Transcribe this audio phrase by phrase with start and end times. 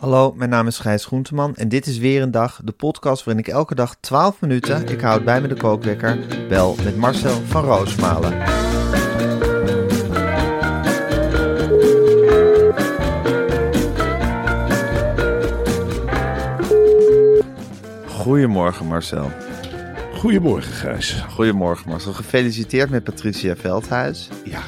[0.00, 3.44] Hallo, mijn naam is Gijs Groenteman en dit is weer een dag, de podcast waarin
[3.44, 7.64] ik elke dag 12 minuten, ik houd bij me de kookwekker, bel met Marcel van
[7.64, 8.32] Roosmalen.
[18.06, 19.30] Goedemorgen Marcel.
[20.14, 21.24] Goedemorgen, Gijs.
[21.30, 22.12] Goedemorgen Marcel.
[22.12, 24.28] Gefeliciteerd met Patricia Veldhuis.
[24.44, 24.60] Ja,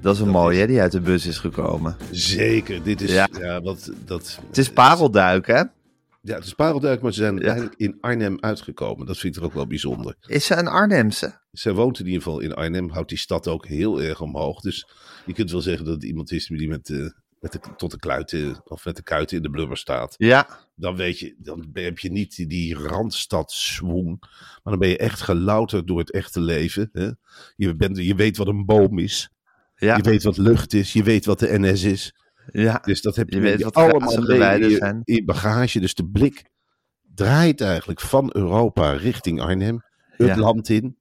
[0.00, 1.96] Dat is een mooie hè, die uit de bus is gekomen.
[2.10, 2.82] zeker.
[2.82, 3.28] Dit is, Ja.
[3.38, 3.60] ja.
[3.60, 5.62] wat, dat, Het is parelduik hè?
[6.22, 9.06] Ja, het is parelduik, maar ze zijn uiteindelijk in Arnhem uitgekomen.
[9.06, 10.14] Dat vind ik er ook wel bijzonder.
[10.26, 11.40] Is ze een Arnhemse?
[11.52, 14.60] Zij woont in ieder geval in Arnhem, houdt die stad ook heel erg omhoog.
[14.60, 14.88] Dus
[15.26, 17.98] je kunt wel zeggen dat het iemand is die met de, met de, tot de
[17.98, 20.14] kluiten, of met de kuiten in de blubber staat.
[20.18, 20.48] Ja.
[20.74, 23.78] Dan weet je, dan heb je niet die, die randstad.
[23.82, 24.18] Maar
[24.62, 26.88] dan ben je echt gelouterd door het echte leven.
[26.92, 27.10] Hè?
[27.56, 29.30] Je, bent, je weet wat een boom is.
[29.80, 29.96] Ja.
[29.96, 30.92] Je weet wat lucht is.
[30.92, 32.14] Je weet wat de NS is.
[32.52, 32.80] ja.
[32.84, 35.80] Dus dat heb je, Je weet wat allemaal mee in in bagage.
[35.80, 36.42] Dus de blik
[37.14, 39.82] draait eigenlijk van Europa richting Arnhem.
[40.10, 40.36] Het Ja.
[40.36, 40.96] land in.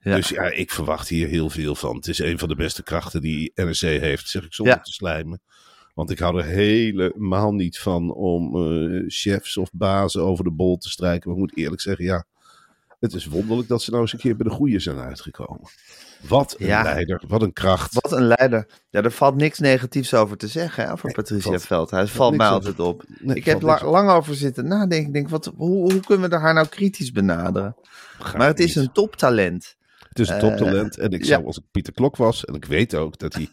[0.00, 0.14] Ja.
[0.16, 1.96] Dus ja, ik verwacht hier heel veel van.
[1.96, 4.80] Het is een van de beste krachten die NRC heeft, zeg ik zonder Ja.
[4.80, 5.40] te slijmen.
[5.94, 10.76] Want ik hou er helemaal niet van om eh, chefs of bazen over de bol
[10.76, 11.28] te strijken.
[11.30, 12.24] Maar ik moet eerlijk zeggen, ja,
[13.00, 15.68] het is wonderlijk dat ze nou eens een keer bij de goede zijn uitgekomen.
[16.28, 16.82] Wat een Ja.
[16.82, 17.94] leider, wat een kracht.
[17.94, 18.66] Wat een leider.
[18.90, 22.10] Ja, er valt niks negatiefs over te zeggen hè, over Nee, Patricia valt- Veldhuis.
[22.10, 23.04] valt Valt mij altijd op.
[23.18, 25.06] Nee, ik heb la- lang over zitten nadenken.
[25.06, 27.76] Ik denk, wat, hoe, hoe kunnen we haar nou kritisch benaderen?
[28.18, 29.76] Gaat Maar het is een toptalent.
[30.10, 30.98] Het is een Eh, toptalent.
[30.98, 31.26] En ik ja.
[31.26, 33.48] zou, als ik Pieter Klok was, en ik weet ook dat hij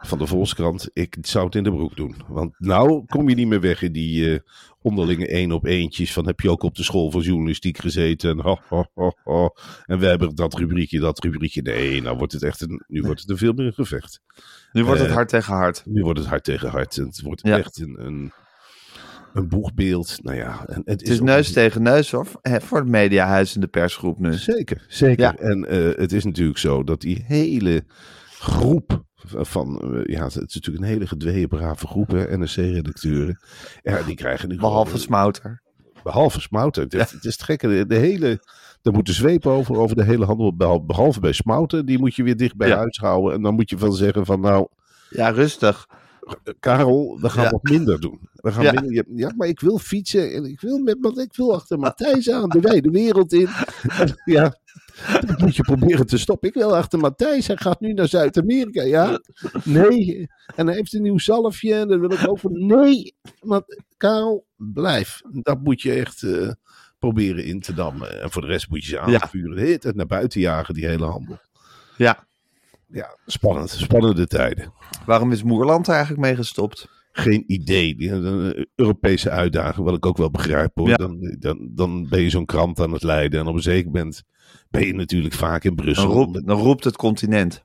[0.00, 2.14] van de Volkskrant, ik zou het in de broek doen.
[2.28, 4.38] Want nou kom je niet meer weg in die eh,
[4.82, 8.40] onderlinge één op eentjes van heb je ook op de school voor journalistiek gezeten en,
[8.40, 9.50] ho, ho, ho, ho.
[9.86, 11.62] en we hebben dat rubriekje, dat rubriekje.
[11.62, 14.20] Nee, nou wordt het echt een, nu wordt het een veel meer een gevecht.
[14.72, 15.82] Nu wordt het Eh, hard tegen hard.
[15.86, 16.96] Nu wordt het hard tegen hard.
[16.96, 17.58] En het wordt Ja.
[17.58, 18.32] echt een, een,
[19.34, 20.18] een boegbeeld.
[20.22, 23.66] Nou ja, en het, Het is neus tegen neus hoor, voor het mediahuis en de
[23.66, 24.32] persgroep nu.
[24.34, 25.22] Zeker, zeker.
[25.22, 25.36] Ja.
[25.36, 27.84] En eh, het is natuurlijk zo dat die hele
[28.38, 33.38] groep van, eh, ja, het is natuurlijk een hele gedweeën brave groep, NRC-redacteuren.
[33.82, 35.62] Ja, die krijgen nu Behalve gewoon- Smouter.
[36.02, 36.82] behalve Smouten.
[36.82, 38.40] Het, het is het gekke, de, de hele,
[38.82, 41.86] daar moet de zweep over, over de hele handel, behal- behalve bij Smouten.
[41.86, 42.76] Die moet je weer dicht bij Ja.
[42.76, 43.34] huis houden.
[43.34, 44.66] En dan moet je van zeggen van, nou,
[45.10, 45.86] Ja, rustig.
[46.60, 47.50] Karel, we gaan Ja.
[47.50, 48.28] wat minder doen.
[48.34, 48.72] We gaan Ja.
[48.72, 51.78] minder, ja, ja, maar ik wil fietsen en ik wil, met, want ik wil achter
[51.78, 53.48] Matthijs aan de wijde wereld in.
[54.24, 54.58] Ja,
[55.26, 56.48] dat moet je proberen te stoppen.
[56.48, 58.82] Ik wil achter Matthijs, hij gaat nu naar Zuid-Amerika.
[58.82, 59.20] Ja,
[59.64, 60.28] nee.
[60.56, 63.14] En hij heeft een nieuw zalfje en dan wil ik van, nee.
[63.40, 63.62] Maar
[63.96, 65.20] Karel, blijf.
[65.30, 66.50] Dat moet je echt eh,
[66.98, 68.22] proberen in te dammen.
[68.22, 69.56] En voor de rest moet je ze aanvuren.
[69.56, 71.38] De hele tijd naar buiten jagen, die hele handel.
[71.96, 72.27] Ja.
[72.88, 73.70] Ja, spannend.
[73.70, 74.72] Spannende tijden.
[75.06, 76.96] Waarom is Moerland er eigenlijk mee gestopt?
[77.12, 77.96] geen idee.
[77.96, 80.88] Die- Een Europese uitdaging, wat ik ook wel begrijp hoor.
[80.88, 80.96] Ja.
[80.96, 83.40] Dan, dan, dan ben je zo'n krant aan het leiden.
[83.40, 84.22] En op een zeker moment
[84.70, 86.10] ben je natuurlijk vaak in Dan, Brussel.
[86.12, 87.62] roept- dan roept het continent.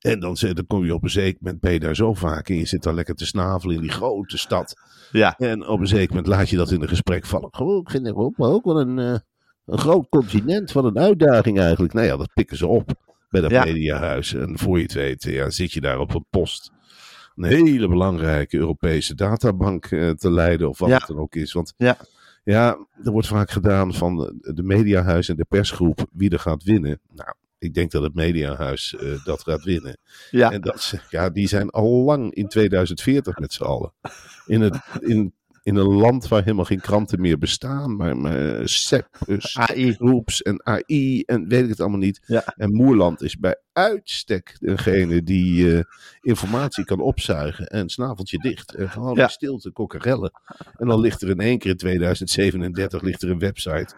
[0.00, 2.56] En dan, dan kom je op een zeker moment, ben je daar zo vaak in.
[2.56, 4.74] Je zit daar lekker te snavelen in die grote stad.
[5.12, 5.34] Ja.
[5.38, 7.48] En op een zeker moment laat je dat in een gesprek vallen.
[7.52, 9.18] Gewoon, ik vind het ook, maar ook wel een, eh,
[9.66, 10.72] een groot continent.
[10.72, 11.92] Wat een uitdaging eigenlijk.
[11.92, 12.90] Nou ja, dat pikken ze op
[13.30, 13.64] bij dat Ja.
[13.64, 14.34] mediahuis.
[14.34, 16.70] En voor je het weet, ja, zit je daar op een post.
[17.36, 20.68] Een hele belangrijke Europese databank eh, te leiden.
[20.68, 20.96] Of wat Ja.
[20.96, 21.52] het dan ook is.
[21.52, 21.96] Want Ja.
[22.44, 27.00] ja, er wordt vaak gedaan van de- mediahuis en de persgroep wie er gaat winnen.
[27.14, 29.98] Nou, ik denk dat het mediahuis eh, dat gaat winnen.
[30.30, 30.50] Ja.
[30.52, 33.92] En dat, ja, die zijn al lang in 2040 met z'n allen.
[34.46, 35.32] In, het, in,
[35.70, 39.08] in een land waar helemaal geen kranten meer bestaan, maar, maar SEP,
[39.54, 39.92] AI.
[39.92, 42.20] groeps en AI en weet ik het allemaal niet.
[42.26, 42.44] Ja.
[42.56, 45.82] En Moerland is bij uitstek degene die eh,
[46.20, 48.74] informatie kan opzuigen en snaveltje dicht.
[48.74, 49.22] En gewoon Ja.
[49.22, 50.30] in stilte kokkerellen.
[50.76, 53.94] En dan ligt er in één keer in 2037 ligt er een website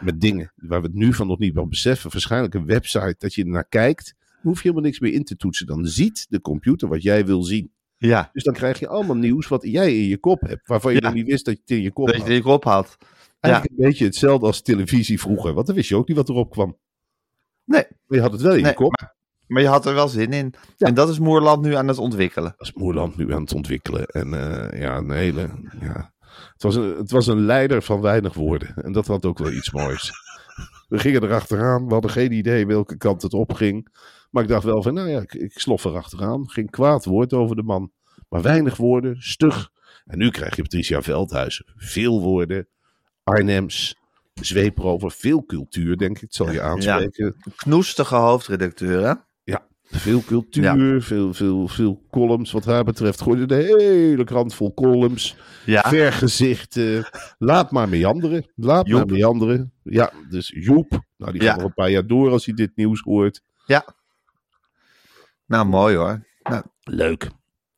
[0.00, 2.10] met dingen waar we het nu van nog niet wel beseffen.
[2.10, 5.66] Waarschijnlijk een website dat je naar kijkt hoef je helemaal niks meer in te toetsen.
[5.66, 7.72] Dan ziet de computer wat jij wil zien.
[8.08, 10.68] Ja, Dus dan krijg je allemaal nieuws wat jij in je kop hebt.
[10.68, 12.28] Waarvan je nog niet wist dat je het in je kop dat je had.
[12.30, 12.96] het in je kop had.
[13.40, 15.54] Eigenlijk een beetje hetzelfde als televisie vroeger.
[15.54, 16.78] Want dan wist je ook niet wat erop kwam.
[17.64, 19.00] Nee, Maar je had het wel in nee je kop.
[19.00, 19.14] maar,
[19.46, 20.54] maar je had er wel zin in.
[20.76, 20.86] Ja.
[20.86, 22.54] En dat is Moerland nu aan het ontwikkelen.
[22.56, 24.06] Dat is Moerland nu aan het ontwikkelen.
[24.06, 25.50] En eh, ja, een hele...
[25.80, 26.12] Ja.
[26.52, 28.74] Het, was een, het was een leider van weinig woorden.
[28.74, 30.12] En dat had ook wel iets moois.
[30.88, 31.86] We gingen erachteraan.
[31.86, 33.88] We hadden geen idee welke kant het opging.
[34.30, 36.50] Maar ik dacht wel van, nou ja, ik, ik slof erachteraan.
[36.50, 37.92] Geen kwaad woord over de man.
[38.28, 39.70] Maar weinig woorden, stug.
[40.06, 41.62] En nu krijg je Patricia Veldhuis.
[41.76, 42.68] Veel woorden.
[43.24, 43.96] Arnhems.
[44.34, 45.10] Zweeprover.
[45.10, 46.20] Veel cultuur, denk ik.
[46.22, 47.36] Het zal je aanspreken.
[47.56, 49.14] Knoestige hoofdredacteur, hè?
[49.92, 52.52] Veel cultuur, veel, veel, veel columns.
[52.52, 55.36] Wat haar betreft gooide de hele krant vol columns.
[55.66, 55.80] Ja.
[55.88, 57.04] Vergezichten.
[57.38, 58.46] Laat maar meanderen.
[58.54, 58.98] Laat Joep.
[58.98, 59.72] maar meanderen.
[59.82, 61.04] Ja, dus Joep.
[61.16, 61.48] Nou, die Ja.
[61.48, 63.42] gaat nog een paar jaar door als hij dit nieuws hoort.
[65.50, 66.26] Nou, mooi hoor.
[66.82, 67.28] Leuk.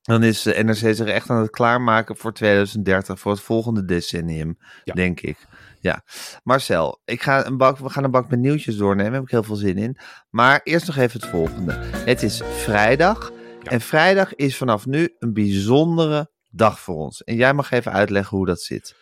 [0.02, 4.56] Dan is de NRC zich echt aan het klaarmaken voor 2030, voor het volgende decennium,
[4.84, 4.94] Ja.
[4.94, 5.46] denk ik.
[5.80, 6.04] Ja.
[6.42, 9.30] Marcel, ik ga een bak, we gaan een bak met nieuwtjes doornemen, daar heb ik
[9.30, 9.96] heel veel zin in.
[10.30, 11.72] Maar eerst nog even het volgende.
[12.04, 13.32] Het is vrijdag
[13.62, 17.24] en vrijdag is vanaf nu een bijzondere dag voor ons.
[17.24, 18.96] En jij mag even uitleggen hoe dat zit.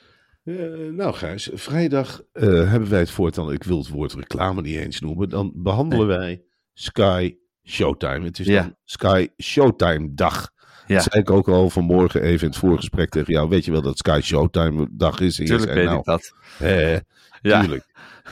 [0.45, 0.55] Eh,
[0.91, 5.01] nou Gijs, vrijdag eh, hebben wij het voortaan, ik wil het woord reclame niet eens
[5.01, 7.35] noemen, dan behandelen wij Sky
[7.71, 8.25] Showtime.
[8.25, 8.63] Het is Ja.
[8.63, 10.51] dan Sky Showtime dag.
[10.87, 10.95] Ja.
[10.95, 13.49] Dat zei ik ook al vanmorgen even in het voorgesprek tegen jou.
[13.49, 15.35] Weet je wel dat Sky Showtime dag is?
[15.37, 16.35] Tuurlijk zei, weet nou, ik dat.
[17.43, 17.61] Ja.
[17.61, 17.85] Tuurlijk.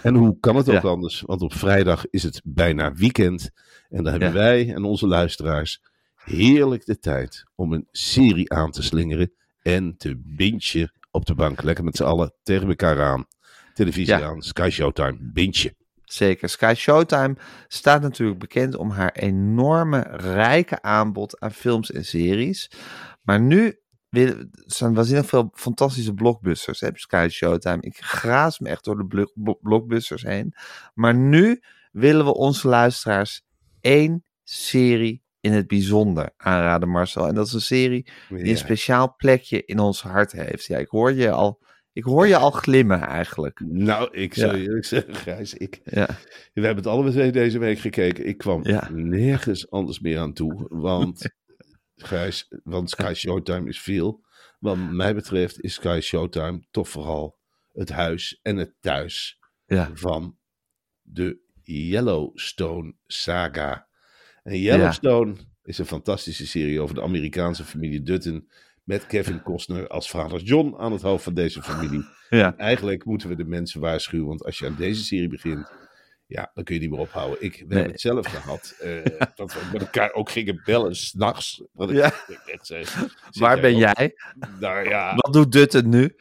[0.03, 0.89] En hoe kan het ook Ja.
[0.89, 1.21] anders?
[1.21, 3.51] Want op vrijdag is het bijna weekend.
[3.89, 5.81] En dan hebben wij en onze luisteraars
[6.15, 9.33] heerlijk de tijd om een serie aan te slingeren.
[9.63, 11.63] En te bintje op de bank.
[11.63, 13.27] Lekker met z'n allen tegen elkaar aan.
[13.75, 15.75] Televisie aan, Sky Showtime, bintje.
[16.09, 16.49] Zeker.
[16.49, 17.37] Sky Showtime
[17.69, 22.71] staat natuurlijk bekend om haar enorme rijke aanbod aan films en series.
[23.23, 23.79] Maar nu
[24.11, 27.79] er staan waanzinnig veel fantastische blockbusters hè, Sky Showtime.
[27.81, 30.55] Ik graas me echt door de blo- blo- blockbusters heen.
[30.95, 31.63] Maar nu
[31.93, 33.43] willen we onze luisteraars
[33.81, 37.27] één serie in het bijzonder aanraden, Marcel.
[37.27, 40.65] En dat is een serie die een speciaal plekje in ons hart heeft.
[40.67, 41.61] Ja, ik hoor je al,
[41.99, 43.61] ik hoor je al glimmen eigenlijk.
[43.65, 44.63] Nou, ik zou Ja.
[44.63, 45.55] eerlijk zeggen, Gijs.
[45.55, 46.07] Ik, Ja,
[46.55, 48.27] we hebben het alle twee deze week gekeken.
[48.27, 48.89] Ik kwam Ja.
[48.93, 50.67] nergens anders meer aan toe.
[50.69, 51.29] Want,
[51.97, 54.25] Gijs, want Sky Showtime is veel.
[54.59, 57.39] Wat mij betreft is Sky Showtime toch vooral
[57.73, 59.39] het huis en het thuis
[59.95, 60.39] van
[61.03, 63.89] de Yellowstone saga.
[64.43, 68.49] En Yellowstone is een fantastische serie over de Amerikaanse familie Dutton.
[68.89, 72.05] Met Kevin Costner als vader John aan het hoofd van deze familie.
[72.31, 72.57] ja.
[72.57, 75.71] Eigenlijk moeten we de mensen waarschuwen, want als je aan deze serie begint,
[76.27, 77.43] ja, dan kun je niet meer ophouden.
[77.43, 77.69] Ik, we Nee.
[77.75, 79.05] hebben het zelf gehad, eh,
[79.35, 81.63] dat we met elkaar ook gingen bellen s'nachts.
[81.73, 82.13] Ja.
[83.39, 84.15] Waar ben jij?
[84.61, 86.15] Nou ja, Wat doet Dutton nu?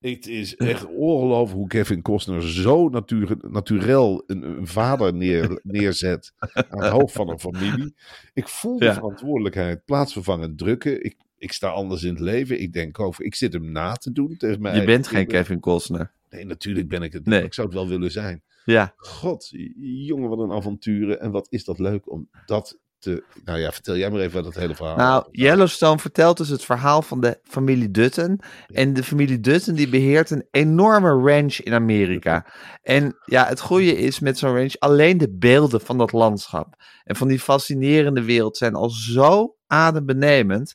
[0.00, 6.32] het is echt ongelooflijk hoe Kevin Costner zo natuur, naturel een, een vader neer, neerzet
[6.38, 7.94] aan het hoofd van een familie.
[8.34, 8.94] Ik voel de Ja.
[8.94, 11.04] verantwoordelijkheid plaatsvervangend drukken.
[11.04, 12.60] Ik, ik sta anders in het leven.
[12.60, 14.80] Ik denk over, ik zit hem na te doen tegen mij.
[14.80, 16.12] Je bent geen Kevin Costner.
[16.30, 17.26] Nee, natuurlijk ben ik het.
[17.26, 17.42] Nee.
[17.42, 18.42] Ik zou het wel willen zijn.
[18.64, 21.20] Ja, God, jongen, wat een avonturen.
[21.20, 23.24] En wat is dat leuk om dat te...
[23.44, 27.02] Nou ja, vertel jij maar even het hele verhaal nou, Yellowstone vertelt dus het verhaal
[27.02, 28.40] van de familie Dutton.
[28.66, 32.46] En de familie Dutton die beheert een enorme ranch in Amerika.
[32.82, 36.74] En ja, het goede is met zo'n ranch, alleen de beelden van dat landschap
[37.04, 40.74] en van die fascinerende wereld zijn al zo adembenemend.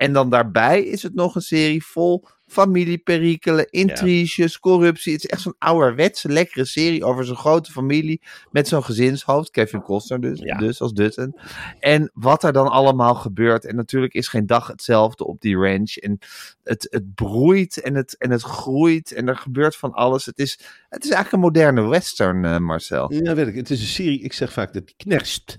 [0.00, 5.12] En dan daarbij is het nog een serie vol familieperikelen, intriges, corruptie.
[5.12, 9.50] Het is echt zo'n ouderwetse, lekkere serie over zo'n grote familie met zo'n gezinshoofd.
[9.50, 10.58] Kevin Costner dus, Ja.
[10.58, 11.36] dus als Dutton.
[11.80, 13.64] En wat er dan allemaal gebeurt.
[13.64, 15.96] En natuurlijk is geen dag hetzelfde op die ranch.
[15.96, 16.18] En
[16.64, 20.26] het, het broeit en het, en het groeit en er gebeurt van alles.
[20.26, 23.12] Het is, het is eigenlijk een moderne western, eh, Marcel.
[23.14, 23.54] Ja, weet ik.
[23.54, 25.58] Het is een serie, ik zeg vaak dat het knerspt.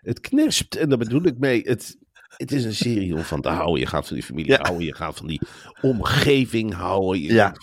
[0.00, 1.96] Het knerspt, en daar bedoel ik mee, het,
[2.36, 3.80] het is een serie om van te houden.
[3.80, 4.58] Je gaat van die familie Ja.
[4.62, 5.40] houden, je gaat van die
[5.80, 7.20] omgeving houden.
[7.22, 7.54] Je Ja.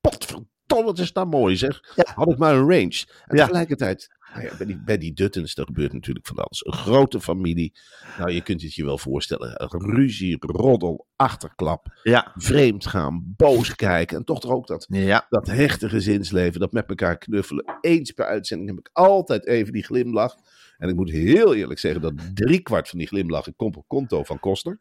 [0.00, 0.46] potverdomme,
[0.84, 1.80] wat is dat mooi zeg.
[1.96, 2.04] Ja.
[2.14, 3.04] Had ik maar een range.
[3.26, 6.66] En tegelijkertijd, nou ja, bij, die, bij die Duttons, daar gebeurt natuurlijk van alles.
[6.66, 7.72] Een grote familie.
[8.18, 9.68] Nou, je kunt het je wel voorstellen.
[9.68, 14.16] Ruzie, roddel, achterklap, Ja, vreemd gaan, boos kijken.
[14.16, 17.78] En toch toch ook dat ja, dat hechte gezinsleven, dat met elkaar knuffelen.
[17.80, 20.36] Eens per uitzending heb ik altijd even die glimlach.
[20.78, 24.40] En ik moet heel eerlijk zeggen dat driekwart van die glimlachen komt op konto van
[24.40, 24.80] Kostner.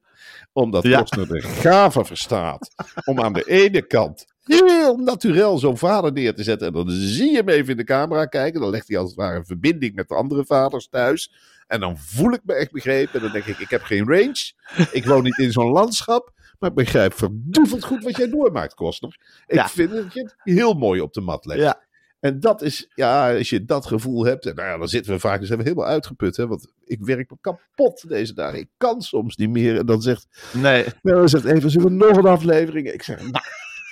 [0.53, 1.00] Omdat Ja.
[1.00, 2.70] Kostner de gave verstaat
[3.05, 6.67] om aan de ene kant heel naturel zo'n vader neer te zetten.
[6.67, 8.62] En dan zie je hem even in de camera kijken.
[8.62, 11.31] Dan legt hij als het ware een verbinding met de andere vaders thuis.
[11.67, 13.13] En dan voel ik me echt begrepen.
[13.13, 14.51] En dan denk ik, ik heb geen range.
[14.91, 16.31] Ik woon niet in zo'n landschap.
[16.60, 19.17] Maar ik begrijp verdoeveld goed wat jij doormaakt, Kostner.
[19.48, 19.69] Ik Ja.
[19.69, 21.62] vind dat je het heel mooi op de mat legt.
[21.62, 21.83] Ja.
[22.19, 25.19] En dat is, ja, als je dat gevoel hebt, en nou ja, dan zitten we
[25.19, 28.60] vaak, dan zijn we helemaal uitgeput, hè, want ik werk me kapot deze dagen.
[28.60, 29.77] Ik kan soms niet meer.
[29.77, 30.86] En dan zegt, Nee.
[31.01, 32.91] nou, dan zegt even, zullen we nog een aflevering?
[32.91, 33.43] Ik zeg, nou,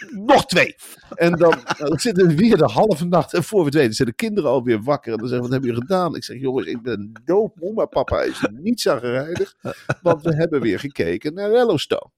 [0.07, 0.75] nog twee.
[1.15, 4.07] En dan, dan zitten we weer de halve nacht, en voor we het weten zijn
[4.07, 5.11] de kinderen alweer wakker.
[5.11, 6.15] En dan zeggen, wat hebben jullie gedaan?
[6.15, 9.55] Ik zeg, jongens, ik ben doodmoe, maar papa is niet zagrijnig,
[10.01, 12.09] want we hebben weer gekeken naar Yellowstone.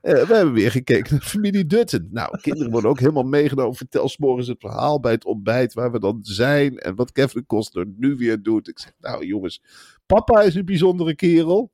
[0.00, 2.08] Eh, we hebben weer gekeken naar familie Dutton.
[2.10, 3.76] Nou, kinderen worden ook helemaal meegenomen.
[3.76, 6.78] Vertel morgens het verhaal bij het ontbijt waar we dan zijn.
[6.78, 8.68] En wat Kevin Costner nu weer doet.
[8.68, 9.62] Ik zeg, nou jongens,
[10.06, 11.72] papa is een bijzondere kerel.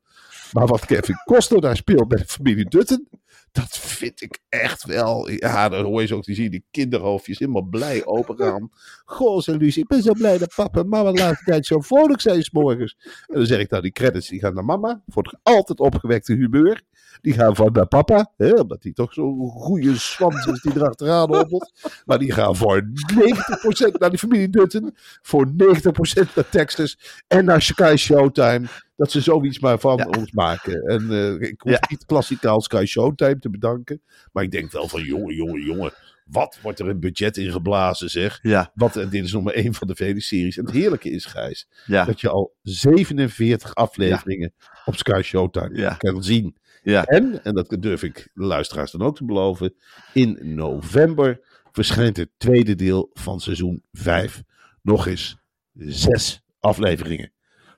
[0.52, 3.08] Maar wat Kevin Costner daar speelt bij familie Dutton.
[3.52, 3.74] Dat
[4.04, 5.30] vind ik echt wel.
[5.30, 8.70] Ja, dan hoor je ze ook die, zie je die kinderhoofdjes helemaal blij opengaan.
[9.04, 12.20] Goh, zei ik ben zo blij dat papa en mama de laatste tijd zo vrolijk
[12.20, 12.96] zijn 's morgens.
[13.26, 15.02] En dan zeg ik nou, die credits die gaan naar mama.
[15.06, 16.82] Voor het altijd opgewekte humeur.
[17.21, 21.35] Die gaan van naar papa, hè, omdat hij toch zo'n goede swans is die erachteraan
[21.35, 21.73] hobbelt.
[22.04, 22.83] Maar die gaan voor
[23.14, 24.94] 90% naar die familie Dutton.
[25.23, 26.99] Voor 90% naar Texas.
[27.28, 28.66] En naar Sky Showtime.
[28.97, 30.18] Dat ze zoiets maar van Ja.
[30.18, 30.83] ons maken.
[30.83, 31.78] En eh, ik hoef Ja.
[31.88, 34.02] niet klassikaal Sky Showtime te bedanken.
[34.33, 35.92] Maar ik denk wel van, jongen, jongen, jongen.
[36.25, 38.38] Wat wordt er een budget in geblazen, zeg.
[38.42, 38.71] Ja.
[38.75, 40.56] Wat, en dit is nog maar één van de vele series.
[40.59, 42.04] En het heerlijke is, Gijs, Ja.
[42.04, 44.52] dat je al 47 afleveringen
[44.85, 46.56] op Sky Showtime kan zien.
[46.85, 47.05] Ja.
[47.05, 49.75] En, en dat durf ik de luisteraars dan ook te beloven,
[50.12, 51.41] in november
[51.73, 54.43] verschijnt het tweede deel van seizoen 5.
[54.83, 55.37] Nog eens
[55.75, 57.33] zes afleveringen.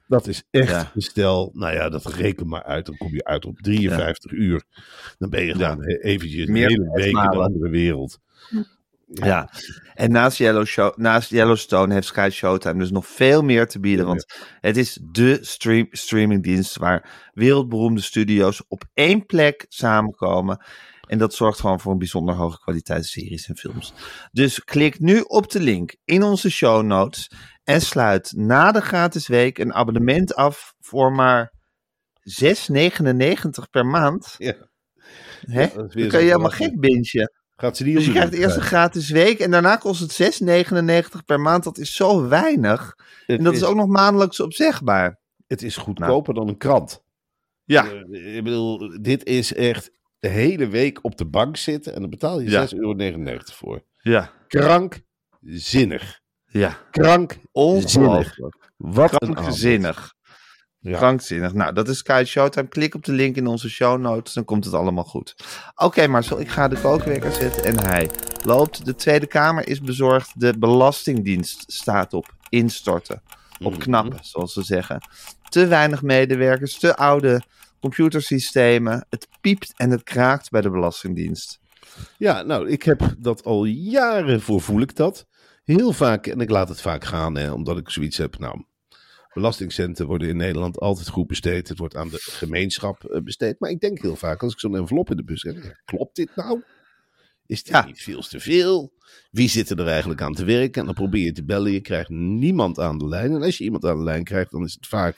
[0.09, 0.91] Dat is echt Ja.
[0.95, 2.87] een stel, nou ja, dat reken maar uit.
[2.87, 4.63] Dan kom je uit op 53 uur.
[5.19, 8.19] Dan ben je he- eventjes een Meer hele dan week in een andere wereld.
[9.07, 9.51] Ja,
[9.95, 14.07] en naast, Yellow Show, naast Yellowstone heeft Sky Showtime dus nog veel meer te bieden.
[14.07, 20.65] Want het is de stream, streamingdienst waar wereldberoemde studio's op één plek samenkomen.
[21.09, 23.93] En dat zorgt gewoon voor een bijzonder hoge kwaliteit series en films.
[24.33, 27.31] Dus klik nu op de link in onze show notes
[27.65, 31.53] en sluit na de gratis week een abonnement af voor maar
[32.43, 34.35] 6,99 per maand.
[34.39, 34.55] Ja.
[35.41, 35.67] Hè?
[35.75, 37.31] Dan kan je helemaal gek bingen.
[37.57, 41.25] Gaat ze die Dus je krijgt eerst een gratis week en daarna kost het 6,99
[41.25, 41.65] per maand.
[41.65, 42.95] Dat is zo weinig.
[43.27, 45.19] Het En dat is ook nog maandelijks opzegbaar.
[45.47, 47.03] Het is goedkoper dan een krant.
[47.65, 52.01] Ja, Eh, Ik bedoel, dit is echt de hele week op de bank zitten en
[52.01, 52.67] dan betaal je Ja.
[52.67, 53.83] 6,99 euro voor.
[53.99, 56.21] ja, Krankzinnig.
[56.47, 56.79] ja.
[56.91, 58.37] Krankzinnig.
[58.77, 60.15] Wat een Krankzinnig.
[60.87, 60.97] Ja.
[60.97, 61.53] Krankzinnig.
[61.53, 62.69] Nou, dat is Sky Showtime.
[62.69, 65.37] Klik op de link in onze show notes, dan komt het allemaal goed.
[65.75, 68.11] Oké, Marcel, ik ga de kookwekker zetten en hij
[68.45, 68.85] loopt.
[68.85, 70.41] De Tweede Kamer is bezorgd.
[70.41, 73.23] De Belastingdienst staat op instorten.
[73.61, 73.81] Op Mhm.
[73.81, 75.01] knappen, zoals ze zeggen.
[75.49, 77.43] Te weinig medewerkers, te oude
[77.81, 79.07] computersystemen.
[79.11, 81.61] Het piept en het kraakt bij de Belastingdienst.
[82.19, 85.27] Ja, nou, ik heb dat al jaren voor voel ik dat.
[85.65, 88.39] Heel vaak, en ik laat het vaak gaan, hè, omdat ik zoiets heb.
[88.39, 88.65] Nou,
[89.37, 91.69] belastingcenten worden in Nederland altijd goed besteed.
[91.69, 93.61] Het wordt aan de gemeenschap eh, besteed.
[93.61, 96.31] Maar ik denk heel vaak, als ik zo'n envelop in de bus heb, klopt dit
[96.37, 96.63] nou?
[97.47, 97.85] Is dit Ja.
[97.87, 98.93] niet veel te veel?
[99.31, 100.81] Wie zit er eigenlijk aan te werken?
[100.81, 103.33] En dan probeer je te bellen, je krijgt niemand aan de lijn.
[103.33, 105.17] En als je iemand aan de lijn krijgt, dan is het vaak...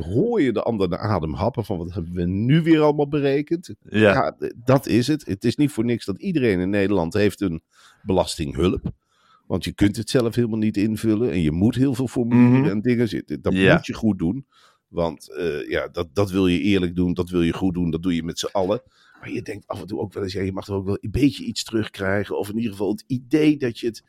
[0.00, 3.74] Hoor je de ander de adem happen van wat hebben we nu weer allemaal berekend?
[3.88, 5.26] Ja, dat is het.
[5.26, 7.62] Het is niet voor niks dat iedereen in Nederland heeft een
[8.02, 8.92] belastinghulp.
[9.46, 11.30] Want je kunt het zelf helemaal niet invullen.
[11.30, 12.70] En je moet heel veel formulieren Mhm.
[12.70, 13.42] en dingen zitten.
[13.42, 13.74] Dat Ja.
[13.74, 14.46] moet je goed doen.
[14.88, 17.14] Want eh, ja, dat, dat wil je eerlijk doen.
[17.14, 17.90] Dat wil je goed doen.
[17.90, 18.82] Dat doe je met z'n allen.
[19.20, 20.98] Maar je denkt af en toe ook wel eens, ja, je mag er ook wel
[21.00, 22.38] een beetje iets terugkrijgen.
[22.38, 24.04] Of in ieder geval het idee dat je het.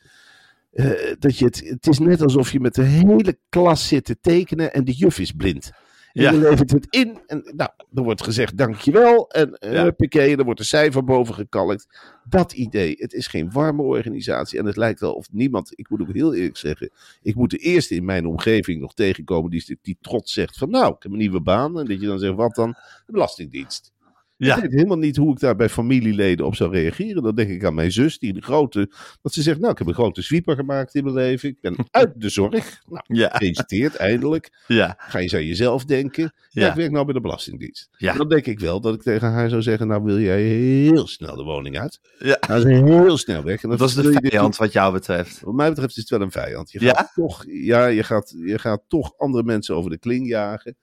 [0.72, 4.20] eh, dat je het, het is net alsof je met de hele klas zit te
[4.22, 5.72] tekenen en de juf is blind.
[6.14, 6.32] En Ja.
[6.32, 9.30] je levert het in en nou, dan wordt gezegd dankjewel.
[9.30, 9.72] En Ja.
[9.74, 11.88] uh, huppakee, dan wordt een cijfer boven gekalkt.
[12.30, 14.60] Dat idee, het is geen warme organisatie.
[14.60, 16.92] En het lijkt wel of niemand, ik moet ook heel eerlijk zeggen.
[17.22, 20.94] Ik moet de eerste in mijn omgeving nog tegenkomen die, die trots zegt van nou,
[20.96, 21.80] ik heb een nieuwe baan.
[21.80, 22.72] En dat je dan zegt, wat dan?
[23.06, 23.92] De Belastingdienst.
[24.38, 24.56] Ja.
[24.56, 27.24] Ik weet helemaal niet hoe ik daar bij familieleden op zou reageren.
[27.24, 28.91] Dan denk ik aan mijn zus, die de grote.
[29.22, 31.50] Dat ze zegt: Nou, ik heb een grote sweeper gemaakt in mijn leven.
[31.50, 32.82] Ik ben uit de zorg.
[32.88, 34.63] Nou, ja, gefeliciteerd, eindelijk.
[34.67, 36.34] ja, Ga je aan jezelf denken.
[36.50, 36.70] Ja, Ja.
[36.70, 37.89] ik werk nou bij de Belastingdienst.
[37.98, 38.13] Ja.
[38.13, 41.36] Dan denk ik wel dat ik tegen haar zou zeggen: Nou, wil jij heel snel
[41.36, 42.00] de woning uit?
[42.20, 42.38] ja.
[42.48, 43.63] Nou, ze heel snel weg.
[43.63, 45.39] En dan Dat is de vijand wat jou betreft.
[45.41, 46.72] wat mij betreft is het wel een vijand.
[46.72, 46.94] Je Ja?
[46.94, 50.75] gaat toch, ja, je gaat, je gaat toch andere mensen over de kling jagen.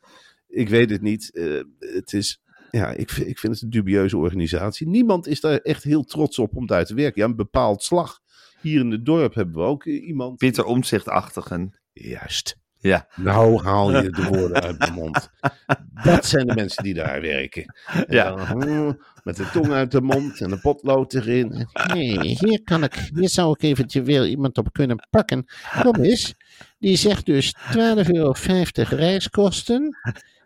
[0.49, 1.30] Ik weet het niet.
[1.34, 2.40] Eh, het is,
[2.75, 4.88] ja, ik, vind- ik vind het een dubieuze organisatie.
[4.88, 7.23] Niemand is daar echt heel trots op om daar te werken.
[7.23, 8.21] Ja, een bepaald slag.
[8.61, 10.37] Hier in het dorp hebben we ook eh, iemand.
[10.38, 11.78] Pieter Omtzigt-achtigen.
[11.93, 12.57] Juist.
[12.78, 15.28] Ja, Nou haal je de woorden uit mijn mond.
[16.04, 17.75] Dat zijn de mensen die daar werken.
[17.87, 18.31] En Ja.
[18.35, 21.69] dan, hmm, met de tong uit de mond en een potlood erin.
[21.93, 25.45] Nee, hier kan ik, hier zou ik eventjes weer iemand op kunnen pakken.
[25.83, 26.35] Kom eens,
[26.78, 28.33] die zegt dus 12,50 euro
[28.75, 29.97] reiskosten.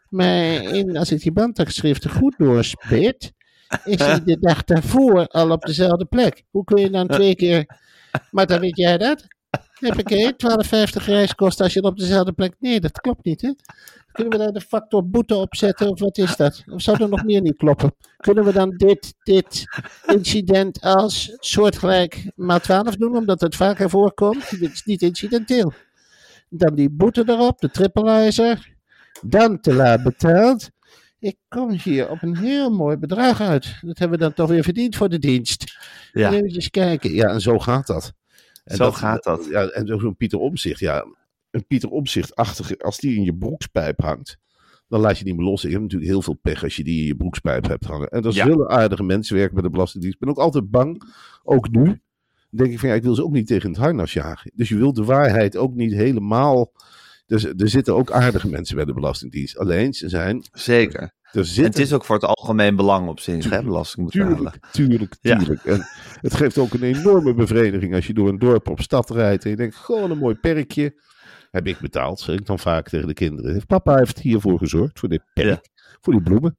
[0.08, 3.32] Maar als ik die bandafschriften goed doorspit,
[3.84, 6.44] is hij de dag daarvoor al op dezelfde plek.
[6.50, 7.76] Hoe kun je dan twee keer...
[8.30, 9.26] Maar dan weet jij dat?
[9.80, 12.54] Huppakee, 12,50 reiskosten als je op dezelfde plek...
[12.58, 13.52] Nee, dat klopt niet, hè?
[14.12, 16.64] Kunnen we daar de factor boete op zetten of wat is dat?
[16.66, 17.94] Of zou er nog meer niet kloppen?
[18.16, 19.64] Kunnen we dan dit, dit
[20.06, 24.50] incident als soortgelijk maat 12 doen, omdat het vaker voorkomt?
[24.60, 25.72] Dit is niet incidenteel.
[26.48, 28.76] Dan die boete erop, de trippelizer.
[29.22, 30.70] Dan te laat betaald.
[31.18, 33.78] Ik kom hier op een heel mooi bedrag uit.
[33.80, 35.76] Dat hebben we dan toch weer verdiend voor de dienst.
[36.12, 36.32] ja.
[36.32, 37.12] Even kijken.
[37.12, 38.12] Ja, en zo gaat dat.
[38.64, 39.46] En Zo gaat dat.
[39.50, 41.06] Ja, en zo'n Pieter Omzicht, ja.
[41.50, 44.36] Een Pieter Omzicht-achtige, als die in je broekspijp hangt,
[44.88, 45.62] dan laat je die niet meer los.
[45.62, 48.08] Je hebt natuurlijk heel veel pech als je die in je broekspijp hebt hangen.
[48.08, 48.44] En dat Ja.
[48.44, 50.18] zullen aardige mensen werken bij de Belastingdienst.
[50.20, 51.02] Ik ben ook altijd bang,
[51.42, 51.84] ook nu.
[51.84, 51.98] Dan
[52.50, 54.50] denk ik van ja, ik wil ze ook niet tegen het harnas jagen.
[54.54, 56.72] Dus je wilt de waarheid ook niet helemaal.
[57.28, 59.58] Dus er zitten ook aardige mensen bij de Belastingdienst.
[59.58, 60.44] Alleen ze zijn.
[60.52, 61.00] zeker.
[61.00, 64.36] Er En zitten het is ook voor het algemeen belang op zich, hè, belasting betalen.
[64.36, 65.36] Tuurlijk, tuurlijk, Ja.
[65.38, 65.64] tuurlijk.
[65.64, 65.86] En
[66.20, 69.50] het geeft ook een enorme bevrediging als je door een dorp op stad rijdt en
[69.50, 71.02] je denkt, gewoon een mooi perkje.
[71.50, 73.66] Heb ik betaald, zeg ik dan vaak tegen de kinderen.
[73.66, 75.68] Papa heeft hiervoor gezorgd, voor dit perk,
[76.00, 76.58] voor die bloemen.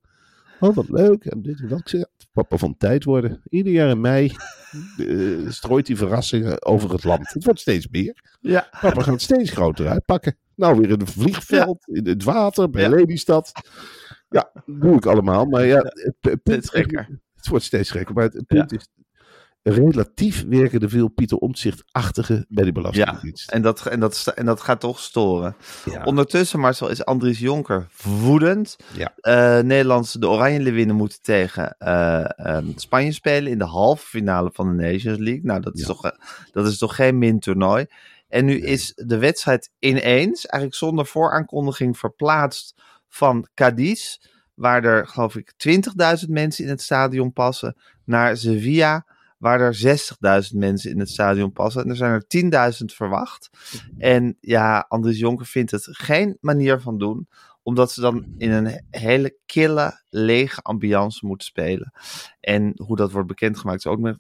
[0.60, 1.26] Oh, wat leuk.
[1.26, 2.10] En dit en dat.
[2.32, 3.42] Papa van tijd worden.
[3.50, 4.34] Ieder jaar in mei
[4.98, 7.34] eh, strooit hij verrassingen over het land.
[7.34, 8.38] Het wordt steeds meer.
[8.40, 10.38] Ja, Papa gaat steeds groter uitpakken.
[10.60, 12.90] Nou, weer in het vliegveld, in het water, bij Ja.
[12.90, 13.52] Lelystad.
[14.30, 15.46] Ja, doe ik allemaal.
[15.46, 17.20] Maar ja, het, het punt gekker.
[17.36, 18.16] Het wordt steeds gekker.
[18.16, 18.88] Maar het, het punt is,
[19.64, 23.52] relatief werken er veel Pieter Omtzigt-achtige bij de Belastingdienst.
[23.52, 25.56] en dat, en, dat, en dat gaat toch storen.
[25.86, 26.04] Ja.
[26.04, 27.88] Ondertussen, Marcel, is Andries Jonker
[28.22, 28.76] woedend.
[28.94, 29.14] Ja.
[29.18, 34.50] Eh, Nederlands, de Oranje Leeuwinnen moeten tegen eh, ehm, Spanje spelen in de halve finale
[34.54, 35.44] van de Nations League.
[35.44, 35.88] Nou, dat is, Ja.
[35.88, 36.12] toch, eh,
[36.52, 37.86] dat is toch geen min toernooi.
[38.30, 44.18] En nu is de wedstrijd ineens, eigenlijk zonder vooraankondiging, verplaatst van Cadiz,
[44.54, 45.54] waar er, geloof ik,
[46.24, 49.06] 20.000 mensen in het stadion passen, naar Sevilla,
[49.38, 50.00] waar er
[50.52, 51.84] 60.000 mensen in het stadion passen.
[51.84, 53.50] En er zijn er 10.000 verwacht.
[53.98, 57.28] En ja, Andries Jonker vindt het geen manier van doen,
[57.70, 61.92] omdat ze dan in een hele kille, lege ambiance moeten spelen.
[62.40, 64.18] En hoe dat wordt bekendgemaakt is ook nog...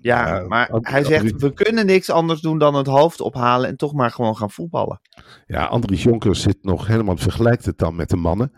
[0.00, 3.76] Ja, Ja, maar hij zegt, we kunnen niks anders doen dan het hoofd ophalen en
[3.76, 5.00] toch maar gewoon gaan voetballen.
[5.46, 8.52] Ja, Andries Jonker zit nog helemaal, vergelijkt het dan met de mannen.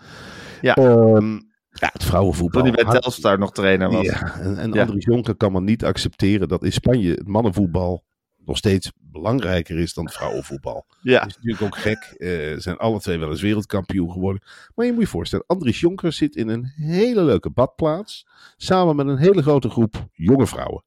[0.60, 0.74] Ja.
[0.74, 1.32] Ehm,
[1.70, 2.62] ja het vrouwenvoetbal.
[2.62, 4.04] Toen hij bij Telstar nog trainer was.
[4.04, 4.80] Ja, en, en Ja.
[4.80, 8.04] Andries Jonker kan maar niet accepteren dat in Spanje het mannenvoetbal
[8.46, 10.86] nog steeds belangrijker is dan vrouwenvoetbal.
[11.02, 12.14] Ja, Dat is natuurlijk ook gek.
[12.16, 14.42] Eh, zijn alle twee wel eens wereldkampioen geworden.
[14.74, 18.26] Maar je moet je voorstellen, Andries Jonker zit in een hele leuke badplaats.
[18.56, 20.84] Samen met een hele grote groep jonge vrouwen.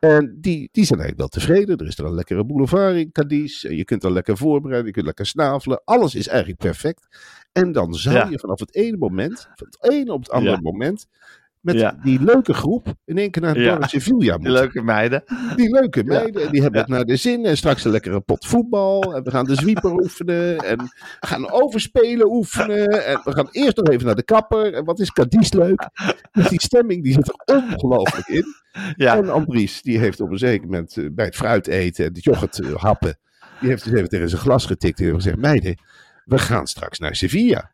[0.00, 1.76] En die, die zijn eigenlijk wel tevreden.
[1.78, 3.62] Er is er een lekkere boulevard in Cadiz.
[3.62, 4.86] Je kunt er lekker voorbereiden.
[4.86, 5.82] Je kunt lekker snavelen.
[5.84, 7.06] Alles is eigenlijk perfect.
[7.52, 8.28] En dan zou Ja.
[8.30, 10.60] je vanaf het ene moment, van het ene op het andere Ja.
[10.62, 11.06] moment,
[11.66, 11.98] met Ja.
[12.02, 13.86] die leuke groep in één keer naar het Ja.
[13.86, 15.22] Sevilla die leuke meiden.
[15.56, 17.44] Die leuke meiden, en die hebben het naar de zin.
[17.44, 19.14] En straks een lekkere pot voetbal.
[19.14, 20.58] En we gaan de zwieper oefenen.
[20.58, 20.78] En
[21.20, 23.06] we gaan overspelen oefenen.
[23.06, 24.74] En we gaan eerst nog even naar de kapper.
[24.74, 25.88] En wat is Cadiz leuk.
[26.32, 28.44] Dus die stemming die zit er ongelooflijk in.
[28.96, 32.12] Ja, En Andries, die heeft op een zeker moment eh, bij het fruit eten en
[32.12, 33.18] het yoghurt eh, happen.
[33.60, 35.78] Die heeft dus even tegen zijn glas getikt en heeft gezegd: Meiden,
[36.24, 37.72] we gaan straks naar Sevilla.